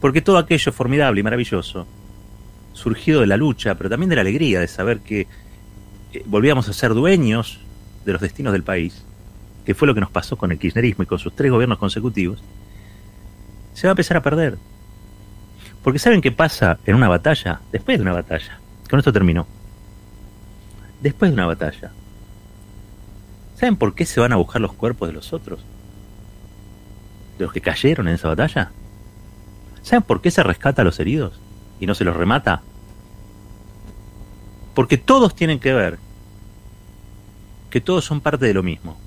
Porque 0.00 0.22
todo 0.22 0.38
aquello 0.38 0.72
formidable 0.72 1.20
y 1.20 1.22
maravilloso, 1.22 1.86
surgido 2.72 3.20
de 3.20 3.26
la 3.26 3.36
lucha, 3.36 3.74
pero 3.74 3.90
también 3.90 4.10
de 4.10 4.16
la 4.16 4.22
alegría 4.22 4.60
de 4.60 4.68
saber 4.68 5.00
que 5.00 5.26
eh, 6.12 6.22
volvíamos 6.26 6.68
a 6.68 6.72
ser 6.72 6.94
dueños 6.94 7.60
de 8.04 8.12
los 8.12 8.20
destinos 8.20 8.52
del 8.52 8.62
país, 8.62 9.04
que 9.64 9.74
fue 9.74 9.88
lo 9.88 9.94
que 9.94 10.00
nos 10.00 10.10
pasó 10.10 10.36
con 10.36 10.52
el 10.52 10.58
kirchnerismo 10.58 11.02
y 11.02 11.06
con 11.06 11.18
sus 11.18 11.34
tres 11.34 11.50
gobiernos 11.50 11.78
consecutivos, 11.78 12.42
se 13.74 13.86
va 13.86 13.90
a 13.90 13.94
empezar 13.94 14.16
a 14.16 14.22
perder. 14.22 14.58
Porque 15.82 15.98
¿saben 15.98 16.20
qué 16.20 16.32
pasa 16.32 16.78
en 16.86 16.94
una 16.94 17.08
batalla? 17.08 17.60
Después 17.72 17.98
de 17.98 18.02
una 18.02 18.12
batalla. 18.12 18.60
Con 18.88 18.98
esto 18.98 19.12
terminó. 19.12 19.46
Después 21.06 21.30
de 21.30 21.34
una 21.34 21.46
batalla. 21.46 21.92
¿Saben 23.54 23.76
por 23.76 23.94
qué 23.94 24.04
se 24.04 24.18
van 24.18 24.32
a 24.32 24.36
buscar 24.36 24.60
los 24.60 24.72
cuerpos 24.72 25.08
de 25.08 25.14
los 25.14 25.32
otros? 25.32 25.60
¿De 27.38 27.44
los 27.44 27.52
que 27.52 27.60
cayeron 27.60 28.08
en 28.08 28.14
esa 28.14 28.26
batalla? 28.26 28.72
¿Saben 29.82 30.02
por 30.02 30.20
qué 30.20 30.32
se 30.32 30.42
rescata 30.42 30.82
a 30.82 30.84
los 30.84 30.98
heridos 30.98 31.38
y 31.78 31.86
no 31.86 31.94
se 31.94 32.02
los 32.02 32.16
remata? 32.16 32.62
Porque 34.74 34.98
todos 34.98 35.36
tienen 35.36 35.60
que 35.60 35.72
ver 35.72 36.00
que 37.70 37.80
todos 37.80 38.04
son 38.04 38.20
parte 38.20 38.46
de 38.46 38.54
lo 38.54 38.64
mismo 38.64 38.98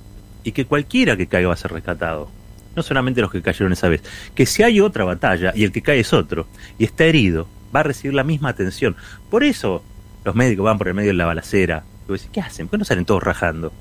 y 0.46 0.54
que 0.54 0.64
cualquiera 0.64 1.18
que 1.18 1.28
caiga 1.28 1.50
va 1.50 1.56
a 1.56 1.58
ser 1.58 1.74
rescatado. 1.74 2.32
No 2.78 2.82
solamente 2.82 3.20
los 3.20 3.30
que 3.30 3.42
cayeron 3.42 3.74
esa 3.74 3.90
vez, 3.90 4.04
que 4.36 4.46
si 4.46 4.64
hay 4.64 4.80
otra 4.80 5.04
batalla 5.04 5.52
y 5.54 5.66
el 5.66 5.74
que 5.74 5.82
cae 5.82 6.00
es 6.00 6.14
otro 6.14 6.48
y 6.78 6.86
está 6.86 7.04
herido, 7.04 7.50
va 7.76 7.82
a 7.82 7.84
recibir 7.84 8.14
la 8.14 8.24
misma 8.24 8.48
atención. 8.48 8.96
Por 9.30 9.44
eso 9.44 9.84
los 10.24 10.36
médicos 10.36 10.66
van 10.66 10.78
por 10.78 10.88
el 10.88 10.94
medio 10.94 11.10
de 11.10 11.16
la 11.16 11.26
balacera. 11.26 11.84
Y 12.08 12.12
vos 12.12 12.28
¿qué 12.32 12.42
hacen? 12.42 12.68
¿Por 12.68 12.72
qué 12.72 12.78
no 12.80 12.86
salen 12.86 13.06
todos 13.06 13.24
rajando? 13.24 13.72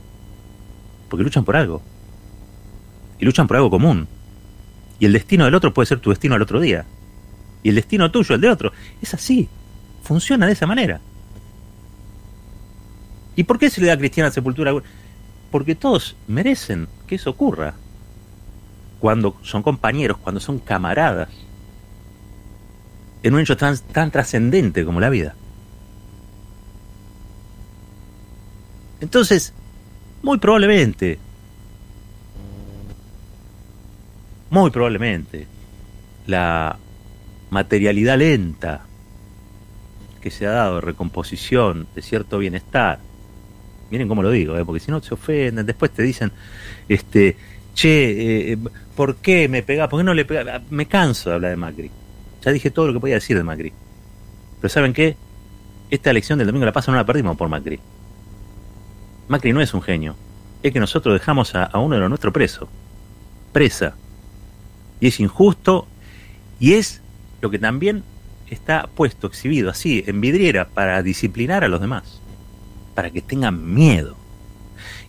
Porque 1.08 1.24
luchan 1.24 1.44
por 1.44 1.56
algo. 1.56 1.82
Y 3.18 3.24
luchan 3.24 3.46
por 3.48 3.56
algo 3.56 3.70
común. 3.70 4.06
Y 4.98 5.06
el 5.06 5.12
destino 5.12 5.44
del 5.44 5.54
otro 5.54 5.72
puede 5.74 5.86
ser 5.86 6.00
tu 6.00 6.10
destino 6.10 6.34
al 6.34 6.42
otro 6.42 6.60
día. 6.60 6.84
Y 7.62 7.70
el 7.70 7.74
destino 7.74 8.10
tuyo, 8.10 8.34
el 8.34 8.40
de 8.40 8.50
otro. 8.50 8.72
Es 9.02 9.14
así. 9.14 9.48
Funciona 10.02 10.46
de 10.46 10.52
esa 10.52 10.66
manera. 10.66 11.00
¿Y 13.36 13.44
por 13.44 13.58
qué 13.58 13.70
se 13.70 13.80
le 13.80 13.88
da 13.88 13.96
cristiana 13.96 14.30
sepultura? 14.30 14.72
Porque 15.50 15.74
todos 15.74 16.16
merecen 16.26 16.88
que 17.06 17.16
eso 17.16 17.30
ocurra. 17.30 17.74
Cuando 19.00 19.36
son 19.42 19.62
compañeros, 19.62 20.18
cuando 20.18 20.40
son 20.40 20.58
camaradas. 20.58 21.28
En 23.22 23.34
un 23.34 23.40
hecho 23.40 23.56
tan, 23.56 23.78
tan 23.78 24.10
trascendente 24.10 24.84
como 24.84 25.00
la 25.00 25.08
vida. 25.08 25.34
Entonces, 29.00 29.52
muy 30.22 30.38
probablemente 30.38 31.18
muy 34.50 34.70
probablemente 34.70 35.46
la 36.26 36.78
materialidad 37.50 38.18
lenta 38.18 38.84
que 40.20 40.30
se 40.30 40.46
ha 40.46 40.50
dado 40.50 40.76
de 40.76 40.80
recomposición 40.80 41.86
de 41.94 42.02
cierto 42.02 42.38
bienestar, 42.38 42.98
miren 43.90 44.08
cómo 44.08 44.22
lo 44.22 44.30
digo, 44.30 44.56
¿eh? 44.58 44.64
porque 44.64 44.80
si 44.80 44.90
no 44.90 45.02
se 45.02 45.14
ofenden, 45.14 45.64
después 45.64 45.90
te 45.92 46.02
dicen, 46.02 46.32
este, 46.88 47.36
che, 47.74 48.52
eh, 48.52 48.58
¿por 48.96 49.16
qué 49.16 49.48
me 49.48 49.62
pega? 49.62 49.88
¿Por 49.88 50.00
qué 50.00 50.04
no 50.04 50.14
le 50.14 50.24
pega? 50.24 50.60
Me 50.70 50.86
canso 50.86 51.30
de 51.30 51.36
hablar 51.36 51.50
de 51.52 51.56
Macri. 51.56 51.90
Ya 52.44 52.52
dije 52.52 52.70
todo 52.70 52.88
lo 52.88 52.92
que 52.92 53.00
podía 53.00 53.14
decir 53.14 53.36
de 53.36 53.44
Macri. 53.44 53.72
Pero 54.60 54.68
¿saben 54.68 54.92
qué? 54.92 55.16
Esta 55.90 56.10
elección 56.10 56.38
del 56.38 56.48
domingo 56.48 56.66
la 56.66 56.72
pasa 56.72 56.90
no 56.90 56.98
la 56.98 57.06
perdimos 57.06 57.36
por 57.36 57.48
Macri. 57.48 57.78
Macri 59.28 59.52
no 59.52 59.60
es 59.60 59.74
un 59.74 59.82
genio. 59.82 60.16
Es 60.62 60.72
que 60.72 60.80
nosotros 60.80 61.14
dejamos 61.14 61.54
a, 61.54 61.70
uno 61.78 61.94
de 61.94 62.00
los 62.00 62.08
nuestros 62.08 62.32
preso. 62.32 62.68
Presa 63.52 63.94
y 65.00 65.08
es 65.08 65.20
injusto 65.20 65.86
y 66.58 66.74
es 66.74 67.00
lo 67.40 67.50
que 67.50 67.58
también 67.58 68.02
está 68.50 68.88
puesto, 68.94 69.26
exhibido 69.28 69.70
así, 69.70 70.02
en 70.06 70.20
vidriera, 70.20 70.68
para 70.68 71.02
disciplinar 71.02 71.62
a 71.62 71.68
los 71.68 71.80
demás, 71.80 72.20
para 72.94 73.10
que 73.10 73.22
tengan 73.22 73.74
miedo. 73.74 74.16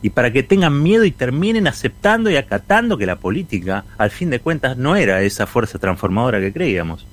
y 0.01 0.12
para 0.12 0.32
que 0.32 0.43
tengan 0.43 0.82
miedo 0.82 1.03
y 1.03 1.12
terminen 1.12 1.67
aceptando 1.67 2.29
y 2.29 2.38
acatando 2.38 2.97
que 2.97 3.05
la 3.05 3.17
política, 3.17 3.84
al 3.97 4.12
fin 4.12 4.29
de 4.29 4.39
cuentas, 4.39 4.77
no 4.77 4.95
era 4.95 5.21
esa 5.23 5.45
fuerza 5.45 5.77
transformadora 5.77 6.39
que 6.39 6.53
creíamos, 6.53 7.05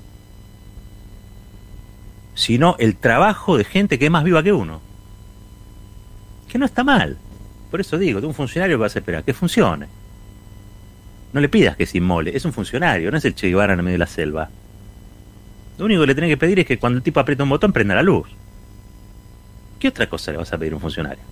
sino 2.34 2.76
el 2.78 2.94
trabajo 2.94 3.56
de 3.56 3.64
gente 3.64 3.98
que 3.98 4.04
es 4.04 4.10
más 4.10 4.22
viva 4.22 4.42
que 4.42 4.52
uno. 4.52 4.80
Que 6.48 6.58
no 6.58 6.66
está 6.66 6.84
mal. 6.84 7.16
Por 7.70 7.80
eso 7.80 7.98
digo, 7.98 8.20
de 8.20 8.26
un 8.26 8.34
funcionario 8.34 8.78
vas 8.78 8.96
a 8.96 9.00
esperar 9.00 9.24
que 9.24 9.34
funcione. 9.34 9.86
No 11.32 11.40
le 11.40 11.48
pidas 11.48 11.76
que 11.76 11.86
se 11.86 11.98
inmole, 11.98 12.36
es 12.36 12.44
un 12.44 12.52
funcionario, 12.52 13.10
no 13.10 13.18
es 13.18 13.24
el 13.24 13.34
Che 13.34 13.48
Guevara 13.48 13.74
en 13.74 13.80
medio 13.80 13.94
de 13.94 13.98
la 13.98 14.06
selva. 14.06 14.48
Lo 15.78 15.84
único 15.84 16.00
que 16.00 16.06
le 16.06 16.14
tenés 16.14 16.30
que 16.30 16.36
pedir 16.36 16.60
es 16.60 16.66
que 16.66 16.78
cuando 16.78 16.96
el 16.98 17.02
tipo 17.02 17.20
aprieta 17.20 17.42
un 17.42 17.50
botón 17.50 17.72
prenda 17.72 17.94
la 17.94 18.02
luz. 18.02 18.28
¿Qué 19.78 19.88
otra 19.88 20.08
cosa 20.08 20.32
le 20.32 20.38
vas 20.38 20.52
a 20.52 20.58
pedir 20.58 20.72
a 20.72 20.76
un 20.76 20.80
funcionario? 20.80 21.22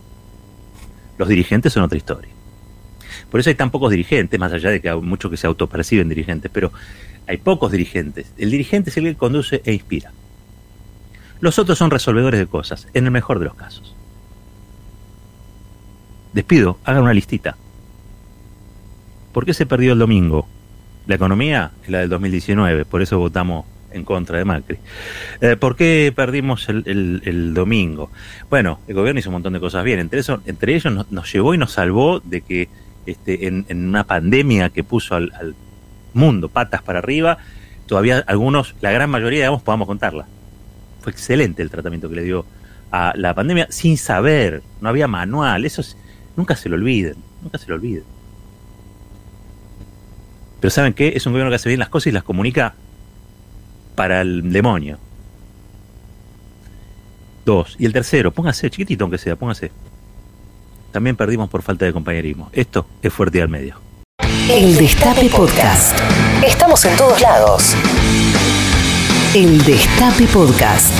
Los 1.16 1.28
dirigentes 1.28 1.72
son 1.72 1.82
otra 1.82 1.96
historia. 1.96 2.30
Por 3.30 3.40
eso 3.40 3.48
hay 3.48 3.56
tan 3.56 3.70
pocos 3.70 3.90
dirigentes, 3.90 4.38
más 4.38 4.52
allá 4.52 4.70
de 4.70 4.80
que 4.80 4.90
hay 4.90 5.00
muchos 5.00 5.30
que 5.30 5.36
se 5.36 5.46
autoperciben 5.46 6.08
dirigentes, 6.08 6.50
pero 6.52 6.72
hay 7.26 7.38
pocos 7.38 7.72
dirigentes. 7.72 8.32
El 8.36 8.50
dirigente 8.50 8.90
es 8.90 8.96
el 8.96 9.04
que 9.04 9.14
conduce 9.14 9.62
e 9.64 9.72
inspira. 9.72 10.12
Los 11.40 11.58
otros 11.58 11.78
son 11.78 11.90
resolvedores 11.90 12.38
de 12.38 12.46
cosas, 12.46 12.86
en 12.92 13.06
el 13.06 13.10
mejor 13.10 13.38
de 13.38 13.46
los 13.46 13.54
casos. 13.54 13.94
Despido, 16.34 16.78
hagan 16.84 17.04
una 17.04 17.14
listita. 17.14 17.56
¿Por 19.32 19.46
qué 19.46 19.54
se 19.54 19.66
perdió 19.66 19.92
el 19.92 20.00
domingo? 20.00 20.48
La 21.06 21.14
economía 21.14 21.70
es 21.84 21.90
la 21.90 22.00
del 22.00 22.08
2019, 22.08 22.84
por 22.84 23.02
eso 23.02 23.18
votamos 23.18 23.64
en 23.92 24.04
contra 24.04 24.38
de 24.38 24.44
Macri. 24.44 24.78
Eh, 25.40 25.56
¿Por 25.56 25.76
qué 25.76 26.12
perdimos 26.14 26.68
el, 26.68 27.54
domingo? 27.54 28.10
Bueno, 28.50 28.80
el 28.88 28.94
gobierno 28.96 29.20
hizo 29.20 29.30
un 29.30 29.34
montón 29.34 29.52
de 29.52 29.60
cosas 29.60 29.84
bien. 29.84 30.00
Entre, 30.00 30.20
entre 30.46 30.74
ellos 30.74 31.06
nos, 31.08 31.32
llevó 31.32 31.54
y 31.54 31.58
nos 31.58 31.70
salvó 31.70 32.18
de 32.18 32.40
que 32.40 32.68
este, 33.06 33.46
en, 33.46 33.64
una 33.70 34.02
pandemia 34.02 34.70
que 34.70 34.82
puso 34.82 35.14
al, 35.14 35.32
al, 35.38 35.54
mundo 36.14 36.48
patas 36.48 36.82
para 36.82 36.98
arriba, 36.98 37.38
todavía 37.86 38.24
algunos, 38.26 38.74
la 38.80 38.90
gran 38.90 39.08
mayoría, 39.08 39.40
digamos, 39.40 39.62
podamos 39.62 39.86
contarla. 39.86 40.26
Fue 41.00 41.12
excelente 41.12 41.62
el 41.62 41.70
tratamiento 41.70 42.08
que 42.08 42.16
le 42.16 42.22
dio 42.22 42.44
a 42.90 43.12
la 43.16 43.34
pandemia 43.34 43.68
sin 43.70 43.98
saber, 43.98 44.62
no 44.80 44.88
había 44.88 45.06
manual, 45.06 45.64
eso 45.64 45.82
nunca 46.36 46.56
se 46.56 46.68
lo 46.68 46.76
olviden, 46.76 47.16
nunca 47.42 47.58
se 47.58 47.68
lo 47.68 47.74
olviden. 47.74 48.04
Pero 50.60 50.70
¿saben 50.70 50.94
qué? 50.94 51.12
Es 51.14 51.26
un 51.26 51.32
gobierno 51.32 51.50
que 51.50 51.56
hace 51.56 51.68
bien 51.68 51.78
las 51.78 51.88
cosas 51.88 52.06
y 52.08 52.12
las 52.12 52.22
comunica 52.22 52.74
para 53.94 54.22
el 54.22 54.52
demonio. 54.52 54.98
Dos. 57.44 57.76
Y 57.78 57.84
el 57.84 57.92
tercero, 57.92 58.32
póngase, 58.32 58.70
chiquitito 58.70 59.04
aunque 59.04 59.18
sea, 59.18 59.36
póngase. 59.36 59.70
También 60.92 61.16
perdimos 61.16 61.50
por 61.50 61.62
falta 61.62 61.84
de 61.84 61.92
compañerismo. 61.92 62.48
Esto 62.52 62.86
es 63.02 63.12
fuerte 63.12 63.42
al 63.42 63.48
medio. 63.48 63.76
El 64.50 64.76
Destape 64.76 65.28
Podcast. 65.28 65.98
Estamos 66.46 66.84
en 66.84 66.96
todos 66.96 67.20
lados. 67.20 67.74
El 69.34 69.62
Destape 69.64 70.26
Podcast. 70.26 70.92